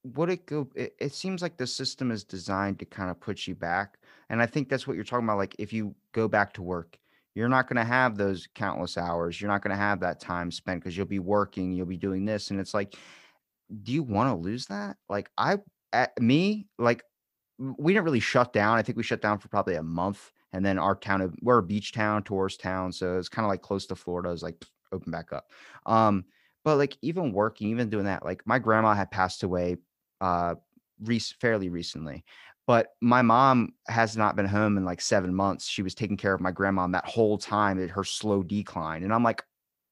[0.04, 0.70] would it go?
[0.76, 3.98] It, it seems like the system is designed to kind of put you back.
[4.30, 5.38] And I think that's what you're talking about.
[5.38, 6.98] Like, if you go back to work,
[7.36, 9.40] you're not going to have those countless hours.
[9.40, 12.26] You're not going to have that time spent because you'll be working, you'll be doing
[12.26, 12.50] this.
[12.50, 12.96] And it's like,
[13.84, 14.98] do you want to lose that?
[15.10, 15.58] Like, I,
[15.94, 17.04] at me, like,
[17.58, 18.78] we didn't really shut down.
[18.78, 20.32] I think we shut down for probably a month.
[20.54, 22.92] And then our town, we're a beach town, tourist town.
[22.92, 24.32] So it's kind of like close to Florida.
[24.32, 25.52] It's like open back up.
[25.86, 26.26] Um,
[26.64, 29.78] but like even working, even doing that, like my grandma had passed away
[30.22, 30.56] uh
[31.02, 32.24] rec- fairly recently.
[32.68, 35.68] But my mom has not been home in like seven months.
[35.68, 39.04] She was taking care of my grandma that whole time at her slow decline.
[39.04, 39.44] And I'm like,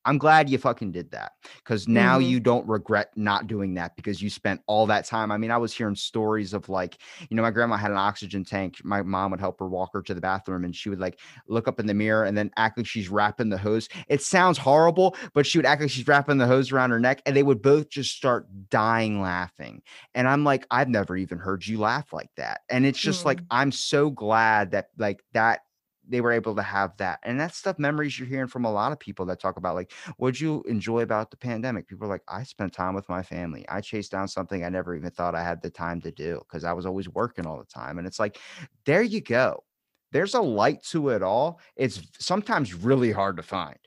[0.08, 3.96] I'm glad you fucking did that because now hmm you don't regret not doing that
[3.96, 5.32] because you spent all that time.
[5.32, 6.98] I mean, I was hearing stories of like,
[7.30, 8.78] you know, my grandma had an oxygen tank.
[8.84, 11.68] My mom would help her walk her to the bathroom and she would like look
[11.68, 13.90] up in the mirror and then act like she's wrapping the hose.
[14.08, 17.22] It sounds horrible, but she would act like she's wrapping the hose around her neck
[17.26, 19.82] and they would both just start dying laughing.
[20.16, 22.62] And I'm like, I've never even heard you laugh like that.
[22.70, 25.62] And it's just like, mm I'm so glad that like that
[26.10, 27.20] they were able to have that.
[27.24, 29.92] And that's stuff memories you're hearing from a lot of people that talk about like,
[30.18, 31.88] what'd you enjoy about the pandemic?
[31.88, 33.66] People are like, I spent time with my family.
[33.70, 36.64] I chased down something I never even thought I had the time to do because
[36.64, 37.98] I was always working all the time.
[37.98, 38.40] And it's like,
[38.86, 39.64] there you go.
[40.12, 41.60] There's a light to it all.
[41.76, 43.78] It's sometimes really hard to find,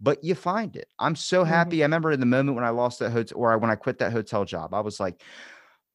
[0.00, 0.88] but you find it.
[0.98, 1.82] I'm so hmm happy.
[1.82, 4.12] I remember in the moment when I lost that hotel or when I quit that
[4.12, 5.22] hotel job, I was like,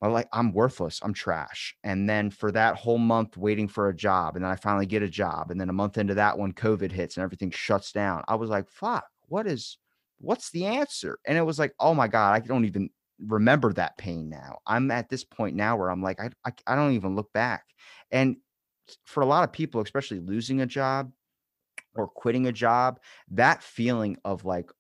[0.02, 1.00] well, like I'm worthless.
[1.04, 1.76] I'm trash.
[1.84, 5.04] And then for that whole month waiting for a job, and then I finally get
[5.04, 5.52] a job.
[5.52, 8.24] And then a month into that one, COVID hits and everything shuts down.
[8.28, 9.78] I was like, fuck, what is
[10.20, 11.20] what's the answer?
[11.26, 14.58] And it was like, oh my God, I don't even remember that pain now.
[14.66, 17.66] I'm at this point now where I'm like, I I, I don't even look back.
[18.12, 18.38] And
[19.06, 21.12] for a lot of people, especially losing a job
[21.96, 24.72] or quitting a job, that feeling of like,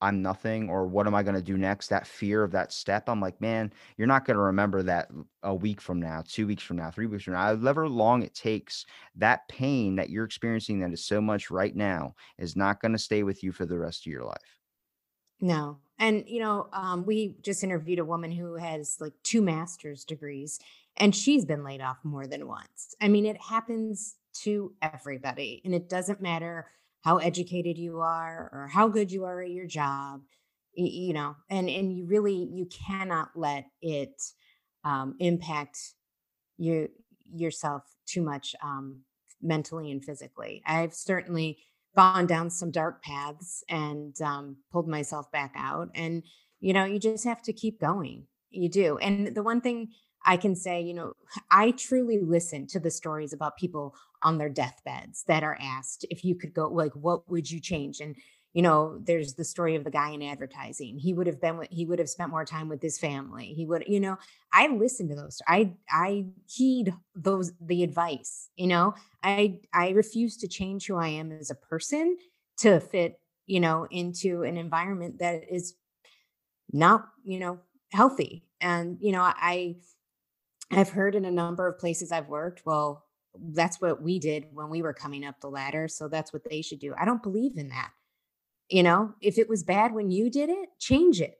[0.00, 1.88] I'm nothing or what am I going to do next?
[1.88, 3.08] That fear of that step.
[3.08, 5.10] I'm like, man, you're not going to remember that
[5.42, 8.34] a week from now, two weeks from now, three weeks from now, however long it
[8.34, 8.86] takes.
[9.16, 12.98] That pain that you're experiencing that is so much right now is not going to
[12.98, 14.60] stay with you for the rest of your life.
[15.40, 15.78] No.
[15.98, 20.60] And, you know, um, we just interviewed a woman who has like two master's degrees
[20.96, 22.94] and she's been laid off more than once.
[23.00, 26.66] I mean, it happens to everybody and it doesn't matter
[27.02, 30.20] how educated you are or how good you are at your job,
[30.74, 34.20] you know, and, and you really, you cannot let it
[34.84, 35.78] um, impact
[36.56, 36.88] you
[37.30, 39.00] yourself too much um,
[39.42, 40.62] mentally and physically.
[40.66, 41.58] I've certainly
[41.96, 45.88] gone down some dark paths and um, pulled myself back out.
[45.94, 46.22] And
[46.60, 48.26] you know, you just have to keep going.
[48.50, 48.98] You do.
[48.98, 49.90] And the one thing
[50.24, 51.12] I can say, you know,
[51.50, 56.24] I truly listen to the stories about people on their deathbeds that are asked if
[56.24, 58.00] you could go, like, what would you change?
[58.00, 58.16] And
[58.54, 60.98] you know, there's the story of the guy in advertising.
[60.98, 63.52] He would have been he would have spent more time with his family.
[63.52, 64.16] He would, you know,
[64.52, 65.40] I listen to those.
[65.46, 68.94] I I heed those the advice, you know.
[69.22, 72.16] I I refuse to change who I am as a person
[72.58, 75.74] to fit, you know, into an environment that is
[76.72, 77.60] not, you know,
[77.92, 78.44] healthy.
[78.60, 79.76] And, you know, I
[80.70, 83.04] I've heard in a number of places I've worked, well,
[83.52, 86.62] that's what we did when we were coming up the ladder, so that's what they
[86.62, 86.94] should do.
[86.98, 87.90] I don't believe in that.
[88.68, 91.36] You know, if it was bad when you did it, change it.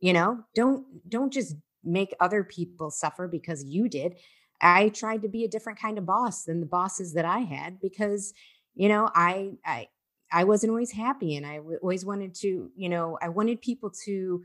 [0.00, 4.16] You know, don't don't just make other people suffer because you did.
[4.62, 7.80] I tried to be a different kind of boss than the bosses that I had
[7.80, 8.32] because,
[8.74, 9.88] you know, I I
[10.32, 13.90] I wasn't always happy and I w- always wanted to, you know, I wanted people
[14.04, 14.42] to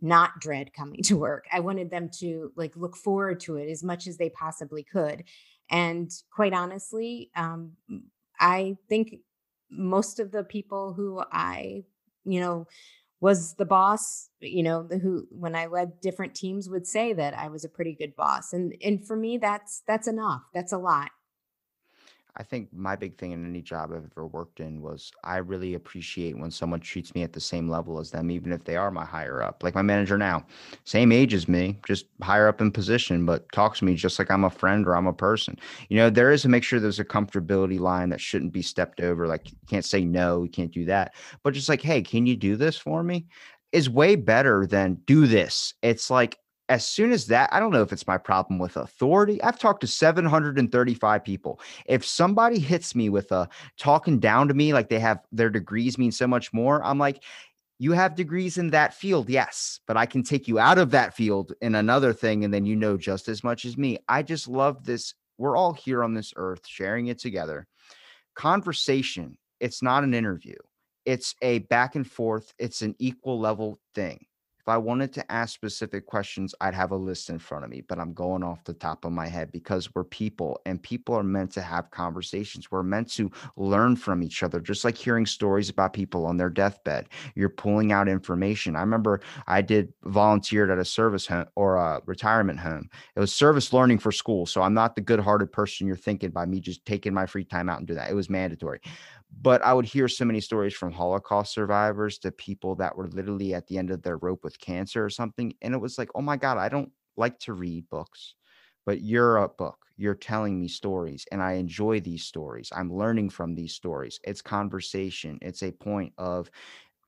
[0.00, 1.46] not dread coming to work.
[1.52, 5.24] I wanted them to like look forward to it as much as they possibly could.
[5.70, 7.72] And quite honestly, um,
[8.38, 9.16] I think
[9.70, 11.84] most of the people who I,
[12.24, 12.66] you know,
[13.20, 17.48] was the boss, you know, who when I led different teams would say that I
[17.48, 18.52] was a pretty good boss.
[18.52, 20.42] And and for me that's that's enough.
[20.54, 21.10] That's a lot.
[22.36, 25.74] I think my big thing in any job I've ever worked in was I really
[25.74, 28.90] appreciate when someone treats me at the same level as them, even if they are
[28.90, 29.62] my higher up.
[29.62, 30.46] Like my manager now,
[30.84, 34.30] same age as me, just higher up in position, but talks to me just like
[34.30, 35.58] I'm a friend or I'm a person.
[35.88, 39.00] You know, there is to make sure there's a comfortability line that shouldn't be stepped
[39.00, 39.26] over.
[39.26, 41.14] Like you can't say no, you can't do that.
[41.42, 43.26] But just like, hey, can you do this for me?
[43.72, 45.74] Is way better than do this.
[45.82, 46.38] It's like
[46.70, 49.42] as soon as that, I don't know if it's my problem with authority.
[49.42, 51.60] I've talked to 735 people.
[51.86, 55.98] If somebody hits me with a talking down to me like they have their degrees
[55.98, 57.24] mean so much more, I'm like,
[57.80, 61.12] you have degrees in that field, yes, but I can take you out of that
[61.12, 63.98] field in another thing, and then you know just as much as me.
[64.08, 65.14] I just love this.
[65.38, 67.66] We're all here on this earth sharing it together.
[68.36, 70.56] Conversation, it's not an interview,
[71.04, 74.24] it's a back and forth, it's an equal level thing
[74.70, 77.98] I wanted to ask specific questions, I'd have a list in front of me, but
[77.98, 81.52] I'm going off the top of my head because we're people and people are meant
[81.52, 82.70] to have conversations.
[82.70, 86.50] We're meant to learn from each other, just like hearing stories about people on their
[86.50, 87.08] deathbed.
[87.34, 88.76] You're pulling out information.
[88.76, 92.88] I remember I did volunteered at a service home or a retirement home.
[93.16, 94.46] It was service learning for school.
[94.46, 97.44] So I'm not the good hearted person you're thinking by me just taking my free
[97.44, 98.10] time out and do that.
[98.10, 98.80] It was mandatory
[99.42, 103.54] but I would hear so many stories from Holocaust survivors to people that were literally
[103.54, 105.54] at the end of their rope with cancer or something.
[105.62, 108.34] And it was like, oh my God, I don't like to read books,
[108.84, 109.86] but you're a book.
[109.96, 112.70] You're telling me stories, and I enjoy these stories.
[112.74, 114.18] I'm learning from these stories.
[114.24, 116.50] It's conversation, it's a point of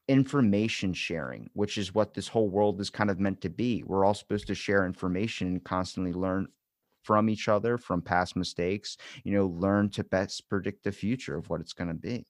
[0.09, 3.83] information sharing, which is what this whole world is kind of meant to be.
[3.87, 6.49] We're all supposed to share information and constantly learn
[7.03, 11.49] from each other, from past mistakes, you know, learn to best predict the future of
[11.51, 12.27] what it's going to be.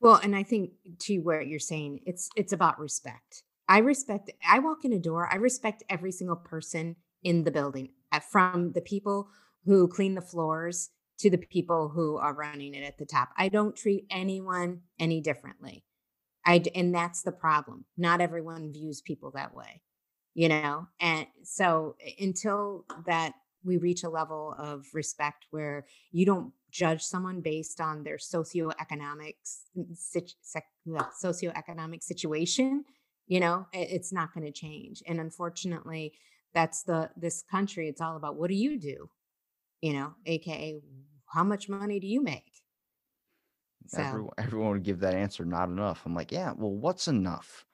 [0.00, 3.42] Well, and I think to what you're saying, it's it's about respect.
[3.68, 7.90] I respect I walk in a door, I respect every single person in the building,
[8.12, 9.28] uh, from the people
[9.64, 13.30] who clean the floors to the people who are running it at the top.
[13.38, 15.84] I don't treat anyone any differently.
[16.44, 17.86] I and that's the problem.
[17.96, 19.80] Not everyone views people that way,
[20.34, 20.88] you know.
[21.00, 23.32] And so until that
[23.64, 29.34] we reach a level of respect where you don't judge someone based on their socioeconomic
[31.22, 32.84] socioeconomic situation
[33.26, 35.02] you know it's not going to change.
[35.06, 36.12] And unfortunately
[36.52, 39.08] that's the this country it's all about what do you do?
[39.80, 40.80] You know aka
[41.26, 42.62] how much money do you make?
[43.86, 46.02] So everyone, everyone would give that answer not enough.
[46.04, 47.64] I'm like yeah well what's enough?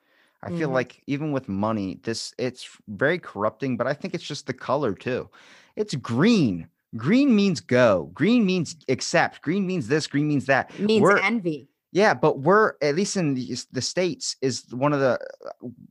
[0.42, 0.72] I feel mm-hmm.
[0.72, 4.94] like even with money, this it's very corrupting, but I think it's just the color
[4.94, 5.29] too.
[5.76, 6.68] It's green.
[6.96, 8.11] Green means go.
[8.14, 9.42] Green means accept.
[9.42, 10.06] Green means this.
[10.06, 10.70] Green means that.
[10.78, 11.68] It means we're, envy.
[11.92, 15.18] Yeah, but we're at least in the, the states is one of the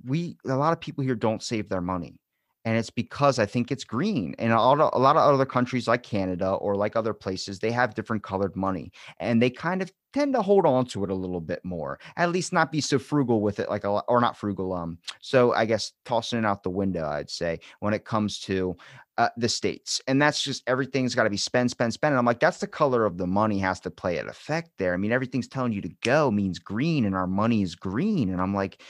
[0.06, 2.20] we a lot of people here don't save their money
[2.66, 4.36] and it's because I think it's green.
[4.38, 7.60] And a lot, of, a lot of other countries like Canada or like other places,
[7.60, 11.12] they have different colored money, and they kind of tend to hold on to it
[11.12, 12.00] a little bit more.
[12.18, 14.74] At least not be so frugal with it, like a or not frugal.
[14.74, 18.76] Um, so I guess tossing it out the window, I'd say when it comes to
[19.18, 22.14] uh, the states, and that's just everything's got to be spend, spend, spend.
[22.14, 24.94] And I'm like, that's the color of the money has to play an effect there.
[24.94, 28.42] I mean, everything's telling you to go means green, and our money is green, and
[28.42, 28.82] I'm like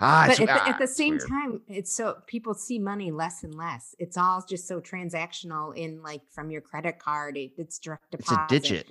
[0.00, 1.28] Ah, but at the, ah, at the same weird.
[1.28, 3.96] time, it's so people see money less and less.
[3.98, 7.36] It's all just so transactional in like from your credit card.
[7.36, 8.54] It, it's direct deposit.
[8.54, 8.90] It's a digit.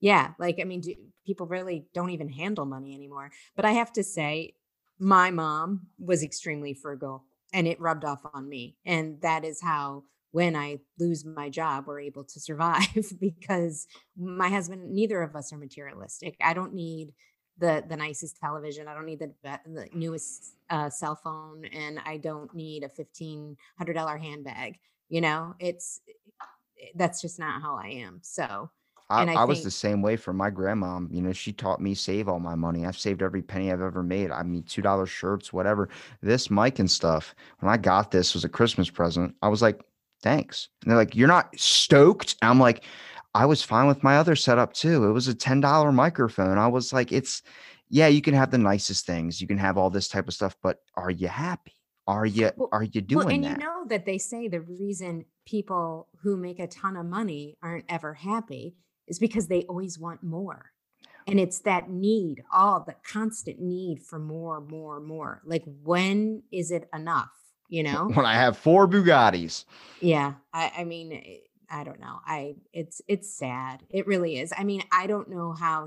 [0.00, 0.94] Yeah, like I mean, do,
[1.26, 3.30] people really don't even handle money anymore.
[3.56, 4.54] But I have to say,
[4.98, 8.76] my mom was extremely frugal, and it rubbed off on me.
[8.86, 12.86] And that is how, when I lose my job, we're able to survive
[13.20, 16.36] because my husband, neither of us are materialistic.
[16.40, 17.12] I don't need
[17.58, 18.88] the the nicest television.
[18.88, 23.56] I don't need the, the newest uh, cell phone, and I don't need a fifteen
[23.78, 24.78] hundred dollar handbag.
[25.08, 26.00] You know, it's
[26.80, 28.20] eh, that's just not how I am.
[28.22, 28.70] So.
[29.08, 30.98] I, I, I was the same way for my grandma.
[31.08, 32.84] You know, she taught me save all my money.
[32.84, 34.32] I've saved every penny I've ever made.
[34.32, 35.88] I mean, two dollar shirts, whatever.
[36.22, 37.32] This mic and stuff.
[37.60, 39.32] When I got this was a Christmas present.
[39.42, 39.80] I was like,
[40.22, 40.70] thanks.
[40.82, 42.34] And they're like, you're not stoked.
[42.42, 42.82] And I'm like,
[43.36, 45.04] I was fine with my other setup too.
[45.04, 46.56] It was a $10 microphone.
[46.56, 47.42] I was like, it's,
[47.90, 50.56] yeah, you can have the nicest things, you can have all this type of stuff,
[50.62, 51.74] but are you happy?
[52.06, 53.50] Are you well, are you doing well, and that?
[53.50, 57.84] you know that they say the reason people who make a ton of money aren't
[57.88, 60.70] ever happy is because they always want more.
[61.26, 65.42] And it's that need, all the constant need for more, more, more.
[65.44, 67.32] Like when is it enough?
[67.68, 68.08] You know?
[68.14, 69.64] When I have four Bugattis.
[70.00, 70.34] Yeah.
[70.54, 71.38] I, I mean, eh,
[71.70, 72.20] I don't know.
[72.26, 73.82] I it's it's sad.
[73.90, 74.52] It really is.
[74.56, 75.86] I mean, I don't know how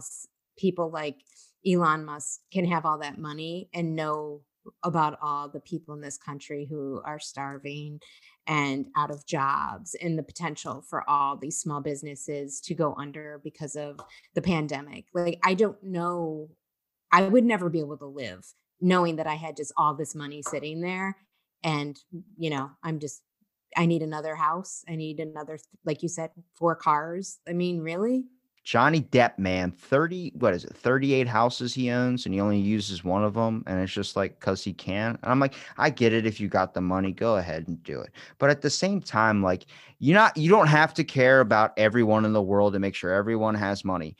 [0.57, 1.17] people like
[1.65, 4.41] Elon Musk can have all that money and know
[4.83, 7.99] about all the people in this country who are starving
[8.45, 13.39] and out of jobs and the potential for all these small businesses to go under
[13.43, 13.99] because of
[14.35, 15.05] the pandemic.
[15.13, 16.49] Like, I don't know,
[17.11, 20.41] I would never be able to live knowing that I had just all this money
[20.41, 21.17] sitting there.
[21.63, 21.99] And,
[22.37, 23.21] you know, I'm just,
[23.75, 24.83] I need another house.
[24.87, 27.39] I need another, like you said, four cars.
[27.47, 28.25] I mean, really?
[28.63, 33.03] Johnny Depp, man, 30, what is it, 38 houses he owns and he only uses
[33.03, 33.63] one of them.
[33.65, 35.17] And it's just like, cause he can.
[35.23, 36.27] And I'm like, I get it.
[36.27, 38.11] If you got the money, go ahead and do it.
[38.37, 39.65] But at the same time, like,
[39.97, 43.11] you're not, you don't have to care about everyone in the world to make sure
[43.11, 44.15] everyone has money.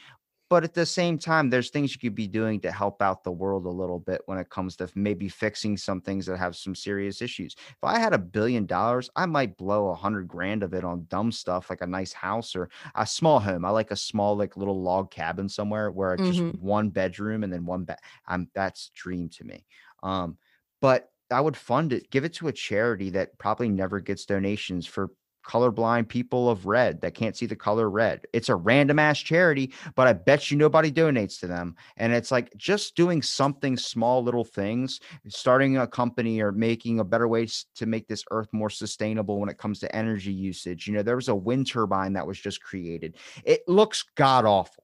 [0.50, 3.32] But at the same time, there's things you could be doing to help out the
[3.32, 6.74] world a little bit when it comes to maybe fixing some things that have some
[6.74, 7.56] serious issues.
[7.58, 11.06] If I had a billion dollars, I might blow a hundred grand of it on
[11.08, 13.64] dumb stuff like a nice house or a small home.
[13.64, 17.54] I like a small, like little log cabin somewhere where it's just one bedroom and
[17.54, 18.00] then one bed.
[18.26, 19.68] I'm that's dream to me.
[20.02, 20.38] Um,
[20.82, 24.88] but I would fund it, give it to a charity that probably never gets donations
[24.88, 25.12] for
[25.44, 28.22] colorblind people of red that can't see the color red.
[28.34, 31.76] It's a random ass charity, but I bet you nobody donates to them.
[31.98, 37.04] And it's like just doing something small little things, starting a company or making a
[37.04, 40.88] better way to make this earth more sustainable when it comes to energy usage.
[40.88, 43.18] You know, there was a wind turbine that was just created.
[43.44, 44.84] It looks god awful.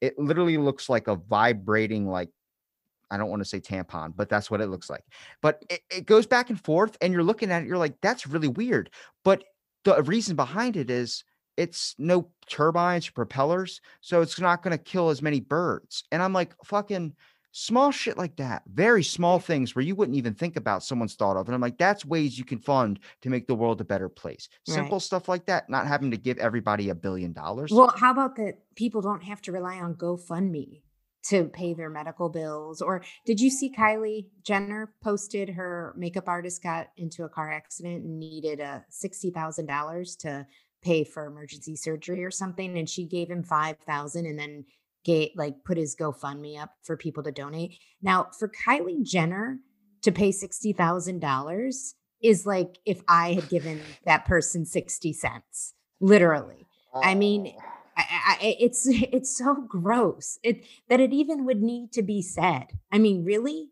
[0.00, 2.30] It literally looks like a vibrating like
[3.12, 5.04] I don't want to say tampon, but that's what it looks like.
[5.42, 8.26] But it, it goes back and forth, and you're looking at it, you're like, that's
[8.26, 8.88] really weird.
[9.22, 9.44] But
[9.84, 11.24] the reason behind it is
[11.56, 16.04] it's no turbines or propellers, so it's not going to kill as many birds.
[16.10, 17.14] And I'm like, fucking
[17.52, 21.36] small shit like that, very small things where you wouldn't even think about someone's thought
[21.36, 21.46] of.
[21.46, 24.48] And I'm like, that's ways you can fund to make the world a better place.
[24.66, 24.74] Right.
[24.74, 27.70] Simple stuff like that, not having to give everybody a billion dollars.
[27.70, 30.80] Well, how about that people don't have to rely on GoFundMe
[31.24, 32.80] to pay their medical bills?
[32.80, 38.04] Or did you see Kylie Jenner posted her makeup artist got into a car accident
[38.04, 40.46] and needed uh, a $60,000 to
[40.82, 44.64] pay for emergency surgery or something and she gave him 5,000 and then
[45.04, 47.78] gave like put his GoFundMe up for people to donate.
[48.02, 49.58] Now, for Kylie Jenner
[50.02, 56.66] to pay $60,000 is like if I had given that person 60 cents, literally.
[56.94, 57.71] I mean, Oh.
[57.96, 62.66] I, I, it's it's so gross it that it even would need to be said.
[62.90, 63.70] I mean, really,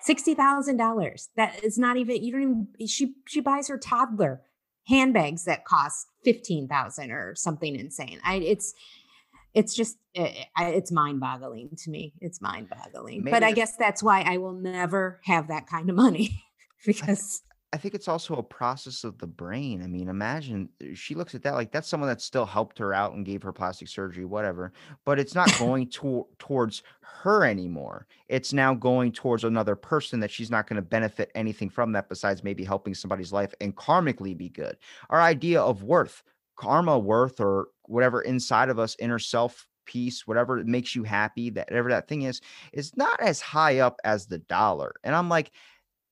[0.00, 1.30] sixty thousand dollars.
[1.36, 2.22] That is not even.
[2.22, 2.86] You don't even.
[2.88, 4.42] She she buys her toddler
[4.88, 8.20] handbags that cost fifteen thousand or something insane.
[8.24, 8.74] I it's
[9.54, 12.12] it's just eh, I- it's mind boggling to me.
[12.20, 13.24] It's mind boggling.
[13.24, 16.42] But I guess that's why I will never have that kind of money
[16.86, 17.42] because
[17.74, 19.82] I think it's also a process of the brain.
[19.82, 22.94] I mean, imagine uh, she looks at that like that's someone that still helped her
[22.94, 24.72] out and gave her plastic surgery, whatever.
[25.04, 28.06] But it's not going to, towards her anymore.
[28.28, 32.08] It's now going towards another person that she's not going to benefit anything from that
[32.08, 34.76] besides maybe helping somebody's life and karmically be good.
[35.10, 36.22] Our idea of worth,
[36.54, 41.68] karma, worth, or whatever inside of us, inner self peace, whatever makes you happy, that
[41.70, 42.40] whatever that thing is,
[42.72, 44.94] is not as high up as the dollar.
[45.02, 45.50] And I'm like,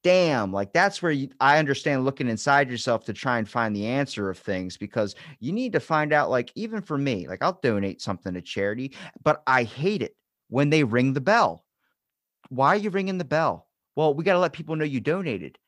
[0.03, 3.87] damn like that's where you, i understand looking inside yourself to try and find the
[3.87, 7.61] answer of things because you need to find out like even for me like i'll
[7.63, 8.93] donate something to charity
[9.23, 10.17] but i hate it
[10.53, 11.65] when they ring the bell.
[12.51, 13.69] Why are you ringing the bell?
[13.97, 15.59] Well we got to let people know you donated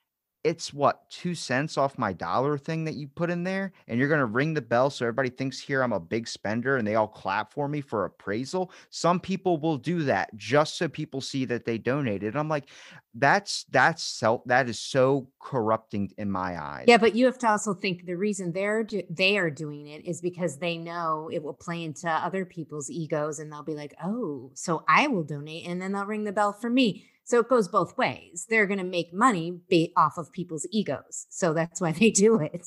[0.45, 4.09] it's what two cents off my dollar thing that you put in there and you're
[4.09, 6.95] going to ring the bell so everybody thinks here i'm a big spender and they
[6.95, 11.45] all clap for me for appraisal some people will do that just so people see
[11.45, 12.69] that they donated i'm like
[13.15, 17.49] that's that's self that is so corrupting in my eyes Yeah, but you have to
[17.49, 21.43] also think the reason they're do- they are doing it is because they know it
[21.43, 25.67] will play into other people's egos, and they'll be like, "Oh, so I will donate,"
[25.67, 27.07] and then they'll ring the bell for me.
[27.27, 28.47] So it goes both ways.
[28.49, 32.41] They're going to make money ba- off of people's egos, so that's why they do
[32.41, 32.67] it.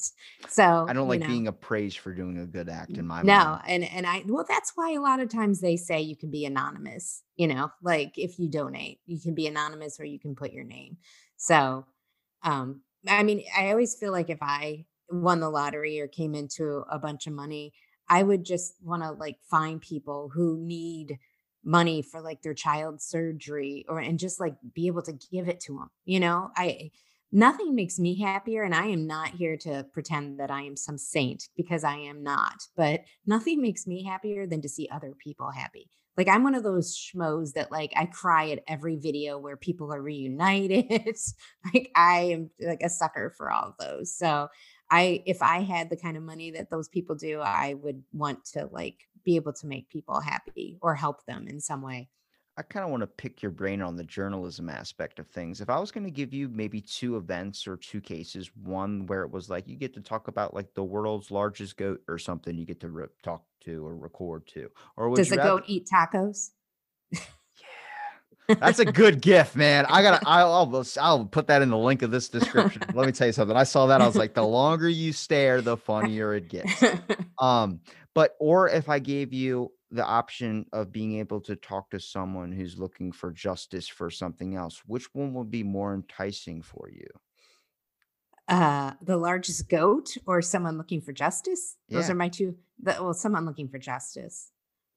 [0.49, 1.27] So i don't you like know.
[1.27, 3.27] being appraised for doing a good act in my mind.
[3.27, 6.17] No, mind and and I well, that's why a lot of times they say you
[6.17, 7.23] can be anonymous.
[7.35, 10.63] You know, like if you donate, you can be anonymous or you can put your
[10.63, 10.97] name.
[11.37, 11.85] So,
[12.43, 16.83] um, I mean, I always feel like if I won the lottery or came into
[16.89, 17.73] a bunch of money,
[18.09, 21.19] I would just want to like find people who need
[21.67, 25.59] money for like their child's surgery or and just like be able to give it
[25.59, 25.89] to them.
[26.05, 26.91] You know, I
[27.31, 30.97] nothing makes me happier and i am not here to pretend that i am some
[30.97, 35.51] saint because i am not but nothing makes me happier than to see other people
[35.51, 39.57] happy like i'm one of those schmoes that like i cry at every video where
[39.57, 40.89] people are reunited
[41.73, 44.47] like i am like a sucker for all of those so
[44.91, 48.43] i if i had the kind of money that those people do i would want
[48.45, 52.09] to like be able to make people happy or help them in some way
[52.59, 55.61] I kind of want to pick your brain on the journalism aspect of things.
[55.61, 59.21] If I was going to give you maybe two events or two cases, one where
[59.21, 62.57] it was like you get to talk about like the world's largest goat or something,
[62.57, 65.49] you get to re- talk to or record to, or Does the rather?
[65.51, 66.49] goat eat tacos?
[68.47, 69.85] That's a good gift, man.
[69.89, 72.81] I gotta, I'll, I'll, I'll put that in the link of this description.
[72.93, 73.55] Let me tell you something.
[73.57, 74.01] I saw that.
[74.01, 76.83] I was like, the longer you stare, the funnier it gets.
[77.39, 77.81] Um,
[78.15, 82.51] but or if I gave you the option of being able to talk to someone
[82.51, 87.07] who's looking for justice for something else, which one would be more enticing for you?
[88.47, 91.75] uh, the largest goat or someone looking for justice?
[91.89, 92.13] Those Yeah.
[92.13, 92.55] are my two.
[92.81, 94.51] The, well, someone looking for justice.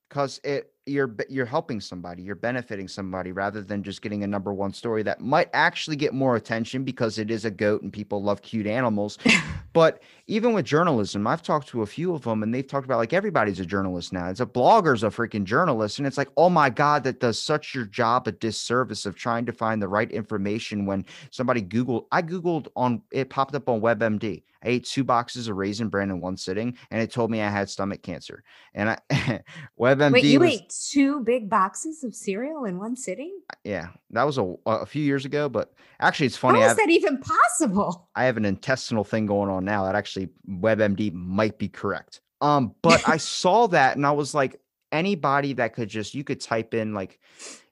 [0.08, 4.52] Because it you're you're helping somebody, you're benefiting somebody rather than just getting a number
[4.52, 8.22] one story that might actually get more attention because it is a goat and people
[8.22, 9.18] love cute animals.
[9.72, 12.98] But even with journalism, I've talked to a few of them and they've talked about
[12.98, 14.28] like everybody's a journalist now.
[14.28, 15.98] It's a blogger's a freaking journalist.
[15.98, 19.46] And it's like, oh my God, that does such your job a disservice of trying
[19.46, 22.06] to find the right information when somebody Googled.
[22.10, 24.42] I Googled on it popped up on WebMD.
[24.62, 27.48] I ate two boxes of raisin bran in one sitting and it told me I
[27.48, 28.42] had stomach cancer.
[28.74, 28.98] And I
[29.80, 33.40] WebMD Wait, you was, ate two big boxes of cereal in one sitting?
[33.64, 36.62] yeah, that was a, a few years ago, but actually it's funny.
[36.62, 38.08] I is that even possible?
[38.14, 42.20] I have an intestinal thing going on now that actually WebMD might be correct.
[42.40, 44.60] Um, but I saw that and I was like,
[44.92, 47.20] anybody that could just you could type in like,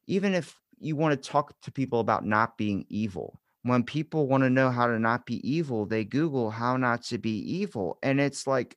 [0.06, 4.42] even if you want to talk to people about not being evil, when people want
[4.44, 7.98] to know how to not be evil, they Google how not to be evil.
[8.02, 8.76] And it's like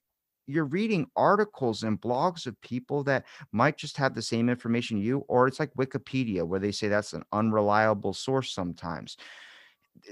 [0.51, 5.25] you're reading articles and blogs of people that might just have the same information you,
[5.27, 9.17] or it's like Wikipedia, where they say that's an unreliable source sometimes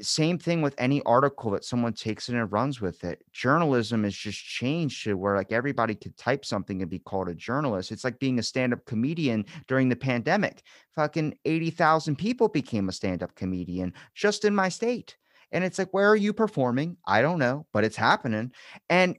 [0.01, 3.23] same thing with any article that someone takes it and runs with it.
[3.31, 7.35] Journalism has just changed to where like everybody could type something and be called a
[7.35, 7.91] journalist.
[7.91, 10.63] It's like being a stand-up comedian during the pandemic.
[10.95, 15.17] Fucking 80,000 people became a stand-up comedian just in my state.
[15.51, 16.97] And it's like, where are you performing?
[17.05, 18.51] I don't know, but it's happening.
[18.89, 19.17] And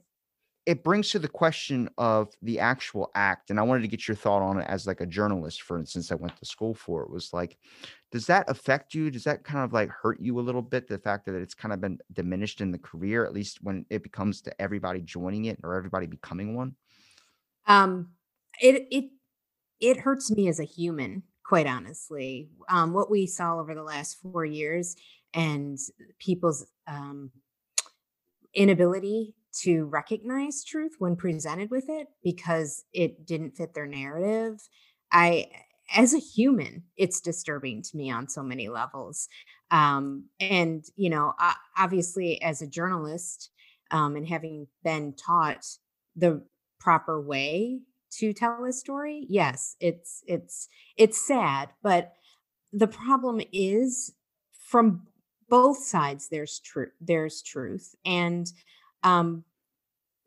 [0.67, 4.15] it brings to the question of the actual act and i wanted to get your
[4.15, 7.09] thought on it as like a journalist for instance i went to school for it
[7.09, 7.57] was like
[8.11, 10.97] does that affect you does that kind of like hurt you a little bit the
[10.97, 14.41] fact that it's kind of been diminished in the career at least when it becomes
[14.41, 16.75] to everybody joining it or everybody becoming one
[17.67, 18.09] Um,
[18.61, 19.05] it it
[19.79, 22.49] it hurts me as a human, quite honestly.
[22.69, 24.95] Um, what we saw over the last four years
[25.33, 25.77] and
[26.19, 27.31] people's um,
[28.53, 34.59] inability to recognize truth when presented with it because it didn't fit their narrative.
[35.11, 35.47] I,
[35.95, 39.27] as a human, it's disturbing to me on so many levels.
[39.71, 41.33] Um, and, you know,
[41.77, 43.49] obviously, as a journalist
[43.91, 45.65] um, and having been taught
[46.15, 46.43] the
[46.79, 47.81] proper way
[48.19, 52.13] to tell a story, yes, it's it's it's sad, but
[52.73, 54.13] the problem is
[54.67, 55.07] from
[55.49, 58.51] both sides there's truth there's truth and
[59.03, 59.43] um,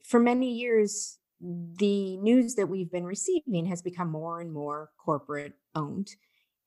[0.03, 5.55] for many years, the news that we've been receiving has become more and more corporate
[5.75, 6.11] owned.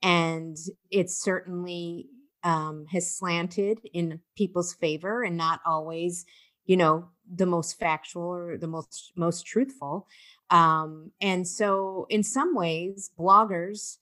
[0.01, 0.58] And
[0.91, 2.08] it certainly
[2.43, 6.26] um, has slanted in people's favor and not always,
[6.66, 10.08] you know, the most factual or the most most truthful.
[10.49, 13.97] Um, and so in some ways, bloggers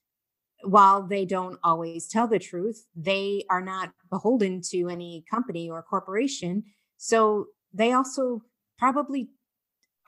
[0.65, 5.81] while they don't always tell the truth, they are not beholden to any company or
[5.83, 6.63] corporation.
[6.97, 8.41] So they also
[8.77, 9.29] probably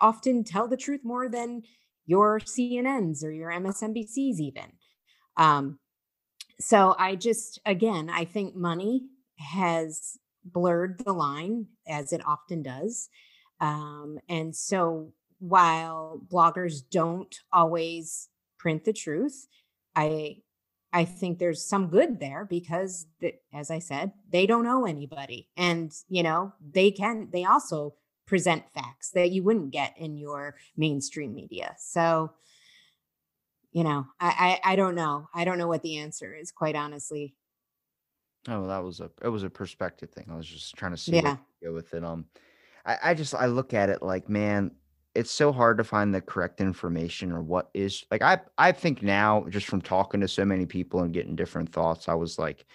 [0.02, 1.64] often tell the truth more than
[2.06, 4.74] your CNNs or your MSNBCs, even.
[5.36, 5.80] Um,
[6.60, 9.04] so I just, again, I think money
[9.38, 13.10] has blurred the line as it often does.
[13.60, 19.48] Um, and so while bloggers don't always print the truth,
[19.96, 20.38] I
[20.98, 25.48] I think there's some good there because the, as I said, they don't know anybody.
[25.56, 27.94] And you know, they can they also
[28.26, 31.76] present facts that you wouldn't get in your mainstream media.
[31.78, 32.32] So,
[33.72, 35.30] you know, I I, I don't know.
[35.36, 37.36] I don't know what the answer is, quite honestly.
[38.50, 41.12] oh that was a it was a perspective thing i was just trying to see
[41.12, 41.36] where Yeah.
[41.36, 42.26] to go with it um
[42.86, 44.72] I, I just i look at it like man
[45.18, 49.02] it's so hard to find the correct information or what is like i i think
[49.02, 52.66] now just from talking to so many people and getting different thoughts i was like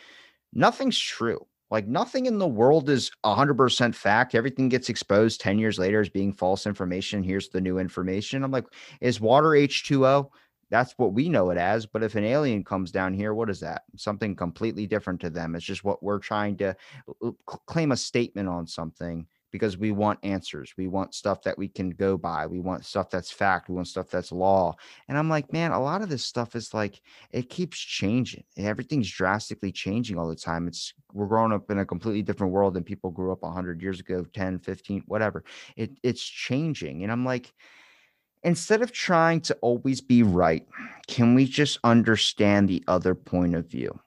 [0.52, 1.46] nothing's true.
[1.70, 4.34] Like nothing in the world is 100% fact.
[4.34, 7.22] Everything gets exposed 10 years later as being false information.
[7.22, 8.44] Here's the new information.
[8.44, 8.66] I'm like
[9.00, 10.28] is water h2o
[10.70, 13.60] that's what we know it as but if an alien comes down here what is
[13.60, 13.82] that?
[13.96, 15.54] Something completely different to them.
[15.54, 16.76] It's just what we're trying to
[17.66, 20.72] claim a statement on something because we want answers.
[20.76, 22.46] We want stuff that we can go by.
[22.46, 23.68] We want stuff that's fact.
[23.68, 24.74] We want stuff that's law.
[25.08, 27.00] And I'm like, man, a lot of this stuff is like
[27.30, 28.44] it keeps changing.
[28.56, 30.66] Everything's drastically changing all the time.
[30.66, 34.00] It's we're growing up in a completely different world than people grew up 100 years
[34.00, 35.44] ago, 10, 15, whatever.
[35.76, 37.02] It it's changing.
[37.02, 37.52] And I'm like
[38.42, 40.66] instead of trying to always be right,
[41.06, 44.00] can we just understand the other point of view?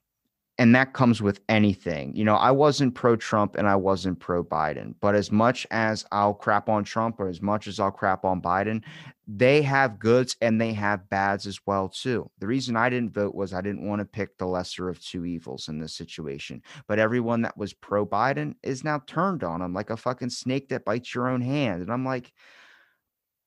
[0.58, 2.16] And that comes with anything.
[2.16, 6.06] You know, I wasn't pro Trump and I wasn't pro Biden, but as much as
[6.12, 8.82] I'll crap on Trump or as much as I'll crap on Biden,
[9.28, 12.30] they have goods and they have bads as well too.
[12.40, 15.26] The reason I didn't vote was I didn't want to pick the lesser of two
[15.26, 16.62] evils in this situation.
[16.88, 20.70] But everyone that was pro Biden is now turned on him like a fucking snake
[20.70, 21.82] that bites your own hand.
[21.82, 22.32] And I'm like,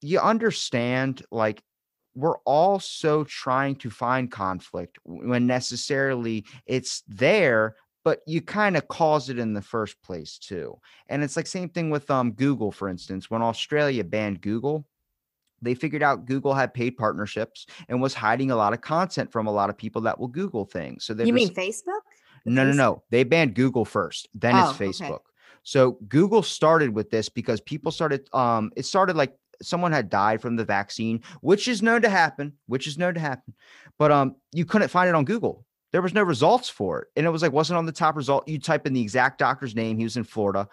[0.00, 1.62] you understand like
[2.18, 8.88] we're all so trying to find conflict when necessarily it's there but you kind of
[8.88, 10.78] cause it in the first place too.
[11.08, 13.30] And it's like same thing with um google for instance.
[13.30, 14.86] When australia banned google
[15.62, 19.46] they figured out google had paid partnerships and was hiding a lot of content from
[19.46, 21.04] a lot of people that will google things.
[21.04, 22.00] So they you mean facebook?
[22.44, 23.02] No no no.
[23.10, 25.10] They banned google first then oh, it's facebook.
[25.10, 25.22] Okay.
[25.62, 30.40] so google started with this because people started um it started like someone had died
[30.40, 33.54] from the vaccine, which is known to happen, which is known to happen.
[33.98, 35.64] But um, you couldn't find it on Google.
[35.92, 37.08] There was no results for it.
[37.16, 38.46] And it was like, wasn't on the top result.
[38.46, 39.98] You type in the exact doctor's name.
[39.98, 40.68] He was in Florida,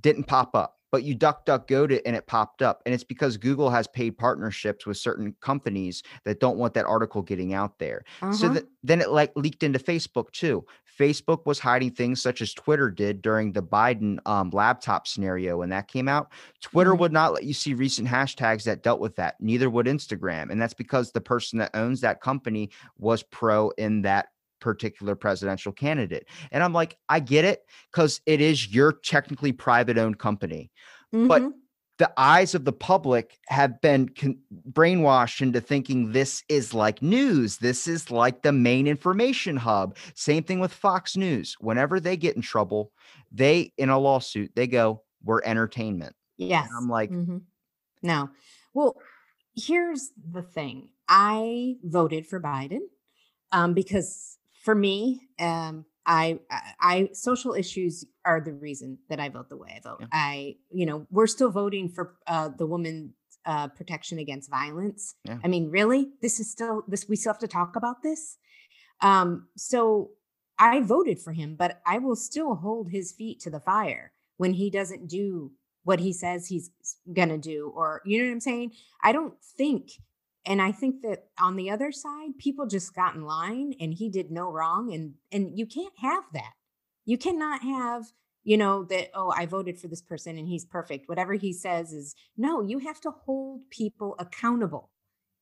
[0.00, 3.04] didn't pop up but you duck duck go to and it popped up and it's
[3.04, 7.78] because google has paid partnerships with certain companies that don't want that article getting out
[7.78, 8.32] there uh-huh.
[8.32, 10.64] so that, then it like leaked into facebook too
[10.98, 15.68] facebook was hiding things such as twitter did during the biden um, laptop scenario when
[15.68, 16.32] that came out
[16.62, 17.00] twitter mm-hmm.
[17.00, 20.62] would not let you see recent hashtags that dealt with that neither would instagram and
[20.62, 24.28] that's because the person that owns that company was pro in that
[24.60, 26.26] particular presidential candidate.
[26.50, 30.70] And I'm like, I get it because it is your technically private owned company.
[31.14, 31.28] Mm-hmm.
[31.28, 31.42] But
[31.98, 34.38] the eyes of the public have been con-
[34.70, 37.58] brainwashed into thinking this is like news.
[37.58, 39.96] This is like the main information hub.
[40.14, 41.56] Same thing with Fox News.
[41.58, 42.92] Whenever they get in trouble,
[43.32, 46.14] they, in a lawsuit, they go, we're entertainment.
[46.36, 46.68] Yes.
[46.68, 47.38] And I'm like, mm-hmm.
[48.02, 48.30] no.
[48.74, 48.96] Well,
[49.54, 52.80] here's the thing I voted for Biden
[53.52, 54.36] um, because
[54.66, 56.40] for me, um, I,
[56.80, 59.98] I, social issues are the reason that I vote the way I vote.
[60.00, 60.06] Yeah.
[60.12, 63.14] I, you know, we're still voting for uh, the woman
[63.44, 65.14] uh, protection against violence.
[65.24, 65.38] Yeah.
[65.44, 67.08] I mean, really, this is still this.
[67.08, 68.38] We still have to talk about this.
[69.00, 70.10] Um, so
[70.58, 74.54] I voted for him, but I will still hold his feet to the fire when
[74.54, 75.52] he doesn't do
[75.84, 76.72] what he says he's
[77.12, 78.72] gonna do, or you know what I'm saying.
[79.00, 79.92] I don't think
[80.46, 84.08] and i think that on the other side people just got in line and he
[84.08, 86.52] did no wrong and and you can't have that.
[87.04, 88.04] You cannot have
[88.44, 91.08] you know that oh i voted for this person and he's perfect.
[91.08, 94.90] Whatever he says is no you have to hold people accountable.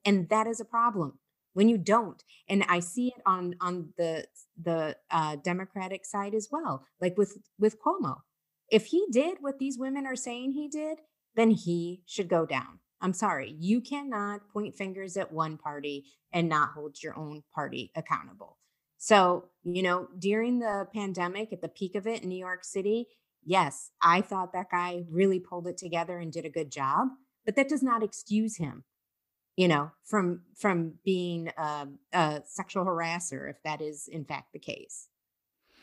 [0.04, 1.18] And that is a problem
[1.52, 2.22] when you don't.
[2.48, 4.26] And i see it on on the
[4.60, 8.22] the uh, democratic side as well like with with cuomo.
[8.70, 10.98] If he did what these women are saying he did
[11.36, 16.48] then he should go down I'm sorry, you cannot point fingers at one party and
[16.48, 18.56] not hold your own party accountable.
[18.96, 23.08] So, you know, during the pandemic, at the peak of it in New York City,
[23.44, 27.08] yes, I thought that guy really pulled it together and did a good job,
[27.44, 28.84] but that does not excuse him,
[29.56, 34.58] you know, from from being a, a sexual harasser if that is in fact the
[34.58, 35.08] case.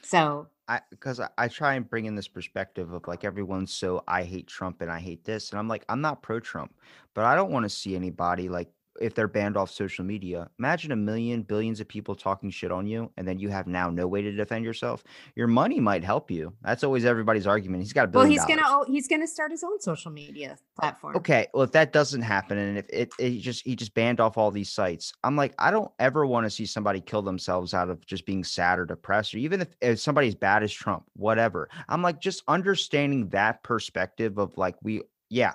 [0.01, 0.47] So
[0.89, 4.47] Because I, I try and bring in this perspective of like everyone's so I hate
[4.47, 5.51] Trump and I hate this.
[5.51, 6.73] And I'm like, I'm not pro Trump,
[7.13, 8.71] but I don't want to see anybody like
[9.01, 10.49] if they're banned off social media.
[10.59, 13.89] Imagine a million billions of people talking shit on you, and then you have now
[13.89, 15.03] no way to defend yourself.
[15.35, 16.53] Your money might help you.
[16.61, 17.83] That's always everybody's argument.
[17.83, 18.29] He's got a billion.
[18.29, 18.85] Well, he's dollars.
[18.85, 21.15] gonna he's gonna start his own social media platform.
[21.15, 24.37] Okay, well if that doesn't happen, and if it, it just he just banned off
[24.37, 27.89] all these sites, I'm like I don't ever want to see somebody kill themselves out
[27.89, 31.69] of just being sad or depressed, or even if, if somebody's bad as Trump, whatever.
[31.89, 35.53] I'm like just understanding that perspective of like we yeah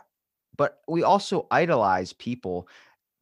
[0.57, 2.69] but we also idolize people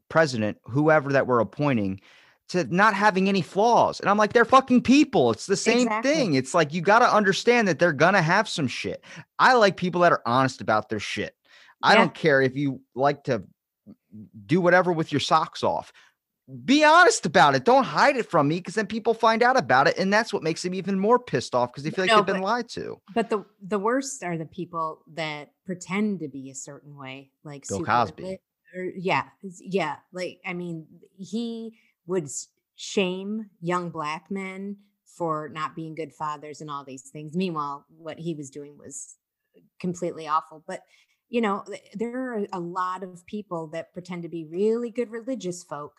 [0.08, 2.00] president, whoever that we're appointing,
[2.48, 4.00] to not having any flaws.
[4.00, 5.30] And I'm like, they're fucking people.
[5.30, 6.12] It's the same exactly.
[6.12, 6.34] thing.
[6.34, 9.02] It's like you got to understand that they're gonna have some shit.
[9.38, 11.34] I like people that are honest about their shit.
[11.82, 13.44] I don't care if you like to
[14.46, 15.92] do whatever with your socks off.
[16.64, 17.64] Be honest about it.
[17.64, 19.96] Don't hide it from me because then people find out about it.
[19.96, 22.34] And that's what makes them even more pissed off because they feel like no, they've
[22.34, 23.00] been lied to.
[23.14, 27.66] But the the worst are the people that pretend to be a certain way, like
[27.66, 28.22] Bill Cosby.
[28.22, 28.42] Lit,
[28.74, 29.28] or yeah,
[29.60, 29.96] yeah.
[30.12, 32.28] Like I mean, he would
[32.76, 37.36] shame young black men for not being good fathers and all these things.
[37.36, 39.16] Meanwhile, what he was doing was
[39.78, 40.64] completely awful.
[40.66, 40.82] But
[41.28, 41.64] you know,
[41.94, 45.94] there are a lot of people that pretend to be really good religious folk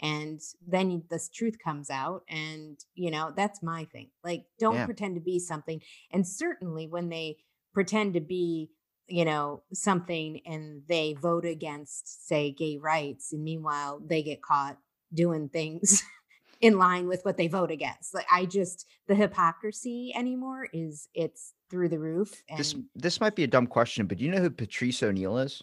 [0.00, 4.84] and then this truth comes out and you know that's my thing like don't Yeah.
[4.84, 7.38] pretend to be something and certainly when they
[7.72, 8.70] pretend to be
[9.08, 14.78] you know something and they vote against say gay rights and meanwhile they get caught
[15.14, 16.02] doing things
[16.60, 21.52] in line with what they vote against like i just the hypocrisy anymore is it's
[21.70, 24.38] through the roof and This this might be a dumb question, but do you know
[24.40, 25.62] who Patrice O'Neal is?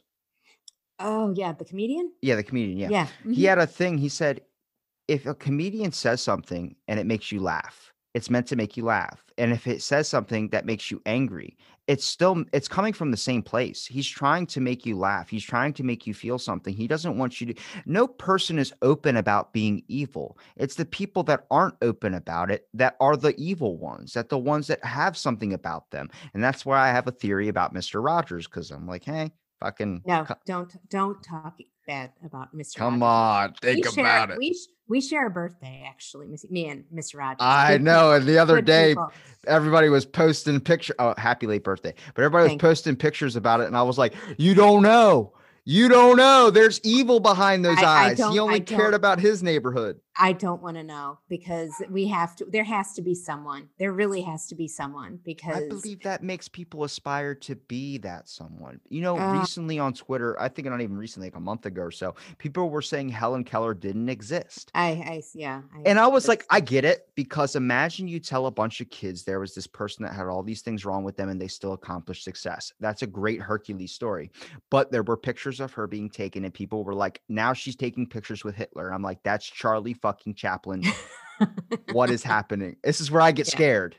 [0.99, 2.77] oh yeah the comedian Yeah, the comedian.
[2.77, 2.89] Yeah.
[2.89, 3.49] yeah He mhm.
[3.49, 3.97] had a thing.
[3.97, 4.41] He said,
[5.07, 8.85] if a comedian says something and it makes you laugh, it's meant to make you
[8.85, 9.23] laugh.
[9.37, 11.57] And if it says something that makes you angry,
[11.87, 13.85] it's still it's coming from the same place.
[13.85, 15.29] He's trying to make you laugh.
[15.29, 16.73] He's trying to make you feel something.
[16.73, 20.37] He doesn't want you to no person is open about being evil.
[20.55, 24.37] It's the people that aren't open about it that are the evil ones, that the
[24.37, 26.09] ones that have something about them.
[26.33, 28.03] And that's why I have a theory about Mr.
[28.03, 33.49] Rogers, because I'm like, hey, fucking no don't don't talk bad about mr come Rogers.
[33.51, 34.37] on, think we share, about it.
[34.37, 37.17] We sh- we share a birthday actually, me and Mr.
[37.17, 37.37] Rogers.
[37.39, 38.11] I Good know.
[38.13, 39.11] And the other good day, people.
[39.47, 40.93] everybody was posting picture.
[40.99, 41.93] Oh, happy late birthday!
[42.13, 42.67] But everybody was Thank you.
[42.67, 45.33] posting pictures about it, and I was like, "You don't know.
[45.65, 46.49] You don't know.
[46.49, 48.17] There's evil behind those I- I eyes.
[48.17, 52.07] don't- he only I cared about his neighborhood." I don't want to know because we
[52.07, 52.45] have to.
[52.45, 53.69] There has to be someone.
[53.79, 57.97] There really has to be someone because I believe that makes people aspire to be
[57.99, 58.79] that someone.
[58.89, 61.81] You know, Uh, recently on Twitter, I think not even recently, like a month ago
[61.81, 64.71] or so, people were saying Helen Keller didn't exist.
[64.75, 65.61] I, I yeah.
[65.85, 69.23] And I was like, I get it because imagine you tell a bunch of kids
[69.23, 71.73] there was this person that had all these things wrong with them and they still
[71.73, 72.71] accomplished success.
[72.79, 74.31] That's a great Hercules story.
[74.69, 78.07] But there were pictures of her being taken, and people were like, now she's taking
[78.07, 78.93] pictures with Hitler.
[78.93, 80.83] I'm like, that's Charlie fucking Chaplin.
[81.91, 82.75] what is happening?
[82.83, 83.51] This is where I get Yeah.
[83.51, 83.95] scared.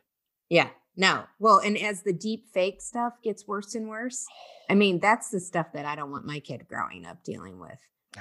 [0.49, 1.25] Yeah, no.
[1.41, 4.25] Well, and as the deep fake stuff gets worse and worse,
[4.71, 7.71] I mean, that's the stuff that I don't want my kid growing up dealing with.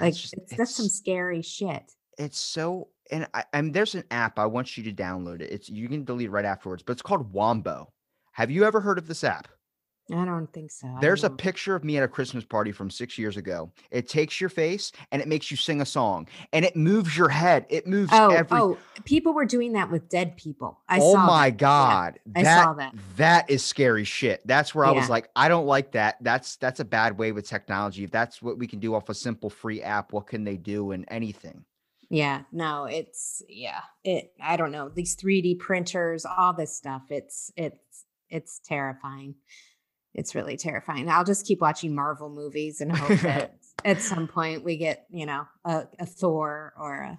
[0.00, 1.92] That's just- it's, that's some scary shit.
[2.18, 5.50] it's so and I, I mean there's an app i want you to download it
[5.52, 7.92] it's you can delete it right afterwards but it's called wombo
[8.32, 9.46] have you ever heard of this app
[10.12, 10.86] I don't think so.
[10.86, 14.06] I there's a picture of me at a christmas party from six years ago it
[14.06, 17.64] takes your face and it makes you sing a song and it moves your head
[17.70, 20.78] it moves Oh, every oh, people were doing that with dead people.
[20.88, 21.56] I oh saw my that.
[21.58, 22.94] God I that, saw that.
[23.16, 25.12] that is scary shit that's where i was Yeah.
[25.12, 28.58] like i don't like that that's that's a bad way with technology if that's what
[28.58, 31.64] we can do off a simple free app what can they do in anything
[32.10, 33.80] Yeah, no, it's yeah.
[34.04, 34.90] It I don't know.
[34.90, 39.34] These 3D printers, all this stuff, it's it's it's terrifying.
[40.14, 41.08] It's really terrifying.
[41.08, 45.26] I'll just keep watching Marvel movies and hope that at some point we get, you
[45.26, 47.18] know, a, a Thor or a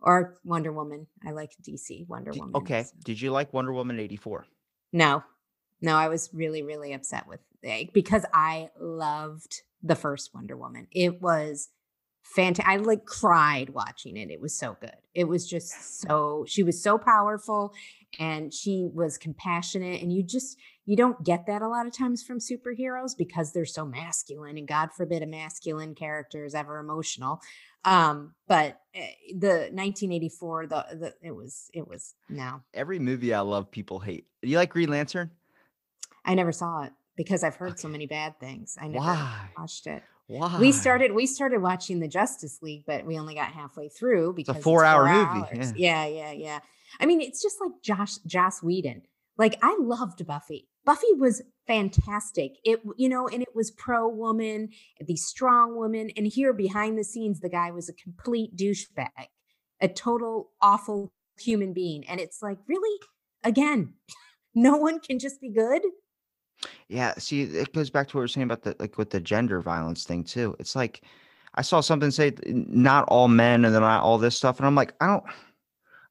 [0.00, 1.06] or Wonder Woman.
[1.26, 2.56] I like DC Wonder Woman.
[2.56, 4.46] okay so- did you like wonder woman 84
[4.92, 5.22] No.
[5.80, 10.86] No, I was really, really upset with it because I loved the first Wonder Woman.
[10.92, 11.68] It was
[12.22, 12.72] fantastic.
[12.72, 14.30] I like cried watching it.
[14.30, 14.94] It was so good.
[15.14, 17.72] It was just so she was so powerful
[18.18, 20.02] and she was compassionate.
[20.02, 23.64] And you just you don't get that a lot of times from superheroes because they're
[23.64, 27.40] so masculine and God forbid a masculine character is ever emotional.
[27.84, 32.62] Um, but eh, the 1984, the, the it was it was no.
[32.74, 34.26] every movie I love, people hate.
[34.42, 35.30] Do you like Green Lantern?
[36.24, 38.76] I never saw it because I've heard so many bad things.
[38.80, 39.48] I never Why?
[39.58, 40.02] watched it.
[40.28, 40.58] Why?
[40.58, 44.56] We started we started watching the Justice League, but we only got halfway through because
[44.56, 45.72] it's four-hour four movie, hours.
[45.76, 46.58] Yeah, yeah, yeah.
[47.00, 49.02] I mean, it's just like Josh Joss Whedon.
[49.36, 50.68] Like I loved Buffy.
[50.84, 52.56] Buffy was fantastic.
[52.64, 54.70] It you know, and it was pro woman,
[55.00, 59.28] the strong woman, and here behind the scenes, the guy was a complete douchebag,
[59.80, 62.04] a total awful human being.
[62.08, 63.00] And it's like, really,
[63.44, 63.94] again,
[64.54, 65.82] no one can just be good.
[66.88, 69.20] Yeah, see, it goes back to what we are saying about the like with the
[69.20, 70.54] gender violence thing too.
[70.60, 71.02] It's like
[71.54, 74.74] I saw something say not all men and then not all this stuff, and I'm
[74.74, 75.24] like, I don't,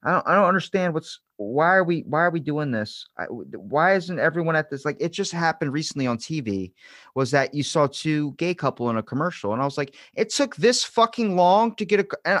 [0.02, 1.20] I don't, I don't understand what's
[1.50, 3.06] why are we why are we doing this?
[3.28, 4.84] Why isn't everyone at this?
[4.84, 6.72] Like, it just happened recently on TV.
[7.14, 10.30] Was that you saw two gay couple in a commercial, and I was like, it
[10.30, 12.06] took this fucking long to get a.
[12.24, 12.40] And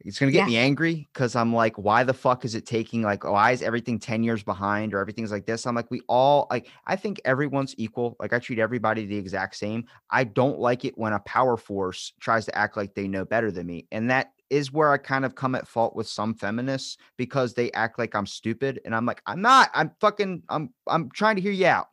[0.00, 0.46] it's gonna get Yeah.
[0.46, 3.98] me angry because I'm like, why the fuck is it taking like, why is everything
[3.98, 5.66] 10 years behind or everything's like this?
[5.66, 8.16] I'm like, we all like, I think everyone's equal.
[8.20, 9.84] Like, I treat everybody the exact same.
[10.10, 13.50] I don't like it when a power force tries to act like they know better
[13.50, 13.86] than me.
[13.90, 17.70] And that is where I kind of come at fault with some feminists because they
[17.72, 18.80] act like I'm stupid.
[18.84, 19.70] And I'm like, I'm not.
[19.74, 21.88] I'm fucking, I'm, I'm trying to hear you out.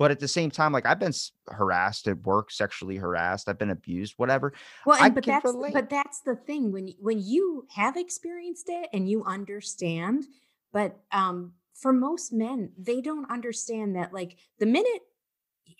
[0.00, 1.12] But at the same time, like I've been
[1.48, 3.50] harassed at work, sexually harassed.
[3.50, 4.54] I've been abused, whatever.
[4.86, 5.74] Well, and, but that's relate.
[5.74, 10.24] but that's the thing when when you have experienced it and you understand.
[10.72, 15.02] But um, for most men, they don't understand that like the minute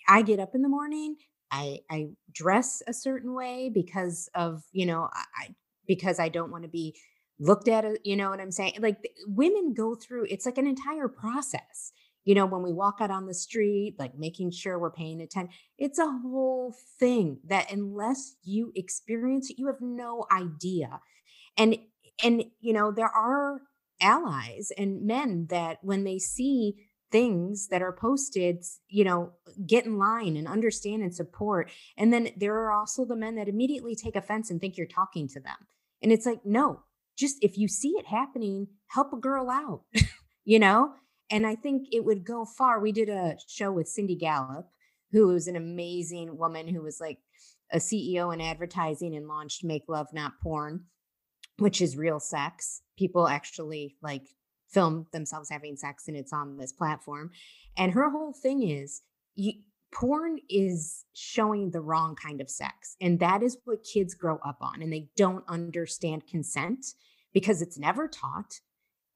[0.07, 1.15] I get up in the morning,
[1.49, 5.55] I I dress a certain way because of, you know, I,
[5.87, 6.95] because I don't want to be
[7.39, 8.75] looked at, uh, you know what I'm saying?
[8.81, 11.91] Like women go through it's like an entire process.
[12.23, 15.53] You know, when we walk out on the street, like making sure we're paying attention,
[15.77, 20.99] it's a whole thing that unless you experience it, you have no idea.
[21.57, 21.77] And
[22.23, 23.61] and you know, there are
[24.01, 26.75] allies and men that when they see
[27.11, 29.33] things that are posted, you know,
[29.67, 31.69] get in line and understand and support.
[31.97, 35.27] And then there are also the men that immediately take offense and think you're talking
[35.29, 35.57] to them.
[36.01, 36.83] And it's like, no,
[37.17, 39.81] just if you see it happening, help a girl out,
[40.45, 40.93] you know?
[41.31, 42.79] And I think it would go far.
[42.79, 44.67] We did a show with Cindy Gallop,
[45.11, 47.19] who is an amazing woman who was like
[47.71, 50.85] a CEO in advertising and launched Make Love Not Porn,
[51.57, 52.81] which is real sex.
[52.97, 54.27] People actually like
[54.69, 57.31] film themselves having sex and it's on this platform.
[57.77, 59.01] And her whole thing is
[59.35, 59.53] you,
[59.93, 62.95] porn is showing the wrong kind of sex.
[62.99, 64.81] And that is what kids grow up on.
[64.81, 66.85] And they don't understand consent
[67.33, 68.59] because it's never taught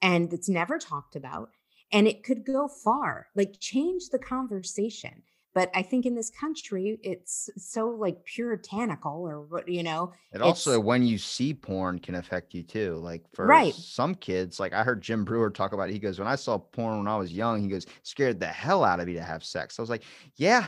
[0.02, 1.50] and it's never talked about.
[1.92, 5.24] And it could go far, like change the conversation
[5.56, 10.42] but i think in this country it's so like puritanical or what you know it
[10.42, 13.74] also when you see porn can affect you too like for right.
[13.74, 16.60] some kids like i heard jim Breuer talk about it he goes when i saw
[16.60, 19.44] porn when i was young he goes scared the hell out of me to have
[19.44, 20.04] sex i was like
[20.36, 20.68] yeah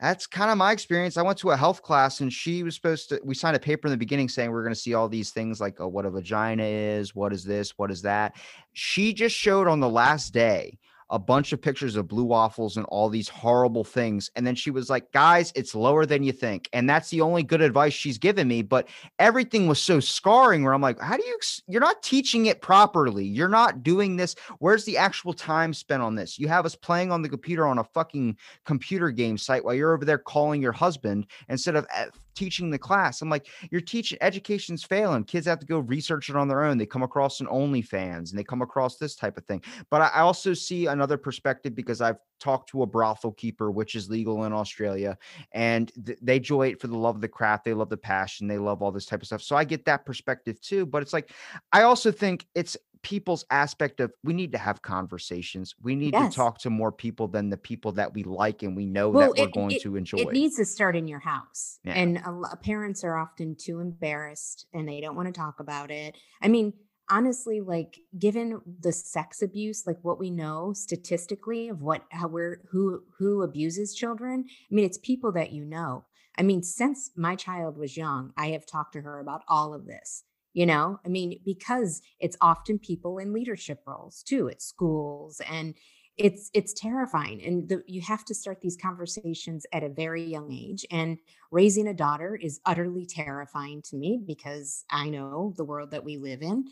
[0.00, 1.16] that's kind of my experience.
[1.16, 3.86] I went to a health class and she was supposed to, we signed a paper
[3.86, 6.04] in the beginning saying we are going to see all these things like oh, what
[6.04, 8.36] a vagina is, what is this, what is that.
[8.72, 10.78] She just showed on the last day
[11.10, 14.30] a bunch of pictures of blue waffles and all these horrible things.
[14.36, 16.68] And then she was like, guys, it's lower than you think.
[16.72, 18.62] And that's the only good advice she's given me.
[18.62, 18.88] But
[19.18, 21.38] everything was so scarring where I'm like, how do you,
[21.68, 23.24] you're not teaching it properly.
[23.24, 24.34] You're not doing this.
[24.58, 26.38] Where's the actual time spent on this?
[26.38, 29.94] You have us playing on the computer on a fucking computer game site while you're
[29.94, 33.22] over there calling your husband instead of eh, teaching the class.
[33.22, 35.24] I'm like, you're teaching education's failing.
[35.24, 36.78] Kids have to go research it on their own.
[36.78, 39.62] They come across an OnlyFans and they come across this type of thing.
[39.90, 44.10] But I also see another perspective because I've talked to a brothel keeper, which is
[44.10, 45.16] legal in Australia,
[45.52, 47.64] and th- they enjoy it for the love of the craft.
[47.64, 48.46] They love the passion.
[48.46, 49.42] They love all this type of stuff.
[49.42, 50.86] So I get that perspective too.
[50.86, 51.30] But it's like,
[51.72, 55.74] I also think it's people's aspect of we need to have conversations.
[55.80, 56.32] We need yes.
[56.32, 59.32] to talk to more people than the people that we like and we know well,
[59.34, 60.18] that we're going it, to enjoy.
[60.18, 61.78] It needs to start in your house.
[61.84, 61.92] Yeah.
[61.92, 66.16] And a, parents are often too embarrassed and they don't want to talk about it.
[66.42, 66.72] I mean,
[67.10, 72.62] honestly, like given the sex abuse, like what we know statistically of what how we're
[72.70, 76.06] who who abuses children, I mean, it's people that you know.
[76.36, 79.86] I mean, since my child was young, I have talked to her about all of
[79.86, 80.24] this
[80.54, 80.98] you know?
[81.04, 85.74] I mean because it's often people in leadership roles too at schools and
[86.16, 90.52] it's it's terrifying and the, you have to start these conversations at a very young
[90.52, 91.18] age and
[91.50, 96.16] raising a daughter is utterly terrifying to me because i know the world that we
[96.16, 96.64] live in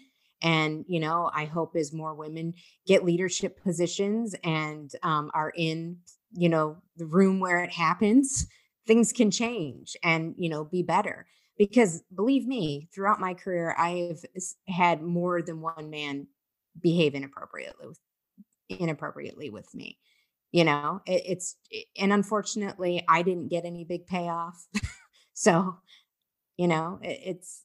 [0.42, 2.54] and you know i hope as more women
[2.86, 5.96] get leadership positions and um, are in
[6.32, 8.46] you know the room where it happens
[8.86, 11.26] things can change and you know be better
[11.62, 14.24] because believe me, throughout my career, I've
[14.66, 16.26] had more than one man
[16.80, 18.00] behave inappropriately with,
[18.68, 19.96] inappropriately with me.
[20.50, 21.56] You know, it, it's
[21.96, 24.66] and unfortunately, I didn't get any big payoff.
[25.34, 25.76] so,
[26.56, 27.62] you know, it, it's.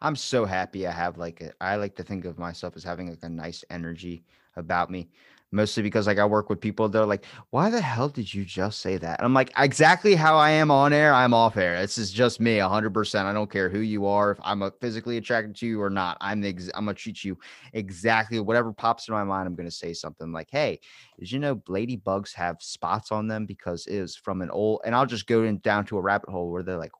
[0.00, 3.10] I'm so happy I have like a, I like to think of myself as having
[3.10, 4.22] like a nice energy
[4.54, 5.10] about me
[5.52, 8.80] mostly because like I work with people they're like, why the hell did you just
[8.80, 9.18] say that?
[9.18, 11.80] And I'm like, exactly how I am on air, I'm off air.
[11.80, 13.24] This is just me 100%.
[13.24, 16.16] I don't care who you are, if I'm physically attracted to you or not.
[16.20, 17.38] I'm the ex- I'm going to treat you
[17.74, 19.46] exactly whatever pops in my mind.
[19.46, 20.80] I'm going to say something like, hey,
[21.18, 24.94] did you know ladybugs have spots on them because it is from an old, and
[24.94, 26.92] I'll just go in down to a rabbit hole where they're like,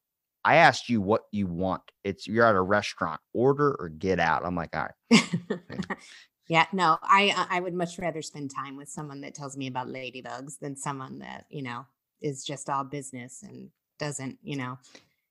[0.44, 1.82] I asked you what you want.
[2.02, 4.44] It's you're at a restaurant, order or get out.
[4.44, 5.86] I'm like, all right.
[6.52, 9.68] Yeah, no, I uh, I would much rather spend time with someone that tells me
[9.68, 11.86] about ladybugs than someone that, you know,
[12.20, 14.78] is just all business and doesn't, you know.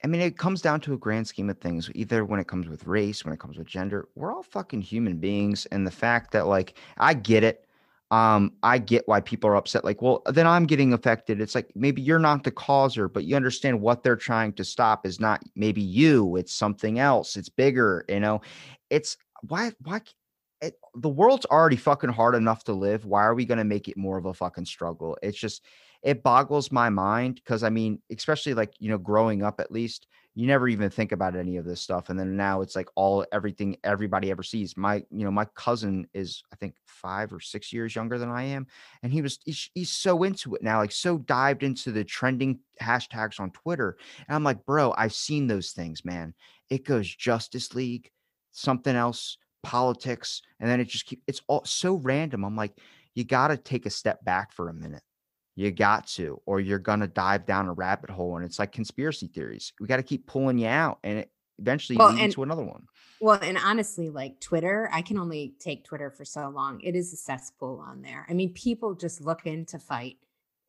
[0.03, 2.67] I mean, it comes down to a grand scheme of things, either when it comes
[2.67, 5.67] with race, when it comes with gender, we're all fucking human beings.
[5.67, 7.67] And the fact that, like, I get it.
[8.09, 9.85] Um, I get why people are upset.
[9.85, 11.39] Like, well, then I'm getting affected.
[11.39, 15.05] It's like maybe you're not the causer, but you understand what they're trying to stop
[15.05, 18.41] is not maybe you, it's something else, it's bigger, you know.
[18.89, 19.17] It's
[19.47, 20.01] why why
[20.61, 23.05] it, the world's already fucking hard enough to live.
[23.05, 25.17] Why are we going to make it more of a fucking struggle?
[25.21, 25.65] It's just,
[26.03, 30.07] it boggles my mind because I mean, especially like, you know, growing up at least,
[30.33, 33.25] you never even think about any of this stuff and then now it's like all
[33.33, 37.73] everything everybody ever sees my you know my cousin is i think five or six
[37.73, 38.65] years younger than i am
[39.03, 42.59] and he was he's, he's so into it now like so dived into the trending
[42.81, 43.97] hashtags on twitter
[44.27, 46.33] and i'm like bro i've seen those things man
[46.69, 48.09] it goes justice league
[48.51, 52.73] something else politics and then it just keep it's all so random i'm like
[53.13, 55.03] you got to take a step back for a minute
[55.55, 58.37] you got to, or you're to dive down a rabbit hole.
[58.37, 59.73] And it's like conspiracy theories.
[59.79, 62.63] We got to keep pulling you out and it eventually Well, lead and to another
[62.63, 62.87] one.
[63.19, 66.81] well, and honestly, like Twitter, I can only take Twitter for so long.
[66.81, 68.25] It is a cesspool on there.
[68.29, 70.17] I mean, people just look in to fight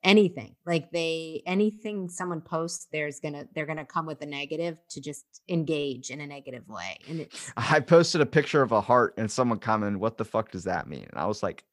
[0.04, 0.56] anything.
[0.66, 5.24] Like they anything someone posts, there's gonna they're gonna come with a negative to just
[5.48, 6.98] engage in a negative way.
[7.08, 10.50] And it's I posted a picture of a heart and someone commented, What the fuck
[10.50, 11.06] does that mean?
[11.10, 11.64] And I was like,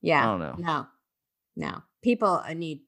[0.00, 0.22] yeah.
[0.22, 0.54] I don't know.
[0.58, 0.86] No,
[1.56, 1.82] no.
[2.02, 2.80] People uh, need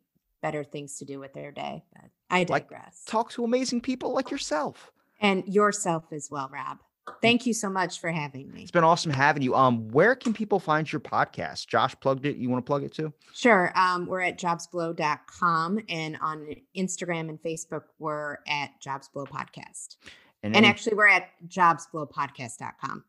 [0.43, 1.83] better things to do with their day.
[1.93, 3.03] But I Like, digress.
[3.07, 4.93] Talk to amazing people like yourself.
[5.21, 6.79] and yourself as well, Rob.
[7.23, 8.63] Thank you so much for having me.
[8.63, 9.55] It's been awesome having you.
[9.55, 11.67] Um, where can people find your podcast?
[11.67, 12.37] Josh plugged it.
[12.37, 13.13] You want to plug it too?
[13.35, 13.73] Sure.
[13.77, 19.97] Um, we're at jobsblow.com and on Instagram and Facebook, we're at Jobsblow Podcast.
[20.43, 23.05] And any, actually, we're at jobsblowpodcast.com.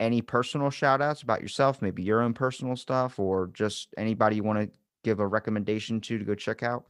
[0.00, 4.42] any personal shout outs about yourself, maybe your own personal stuff, or just anybody you
[4.42, 6.86] want to give a recommendation to to go check out?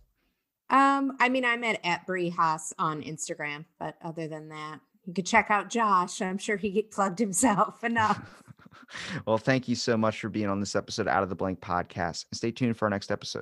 [0.71, 5.13] Um, I mean, I'm at, at Brie Haas on Instagram, but other than that, you
[5.13, 6.21] could check out Josh.
[6.23, 8.43] I'm sure he plugged himself enough.
[9.27, 11.61] well, thank you so much for being on this episode of Out of the Blank
[11.61, 12.27] podcast.
[12.31, 13.41] And stay tuned for our next episode.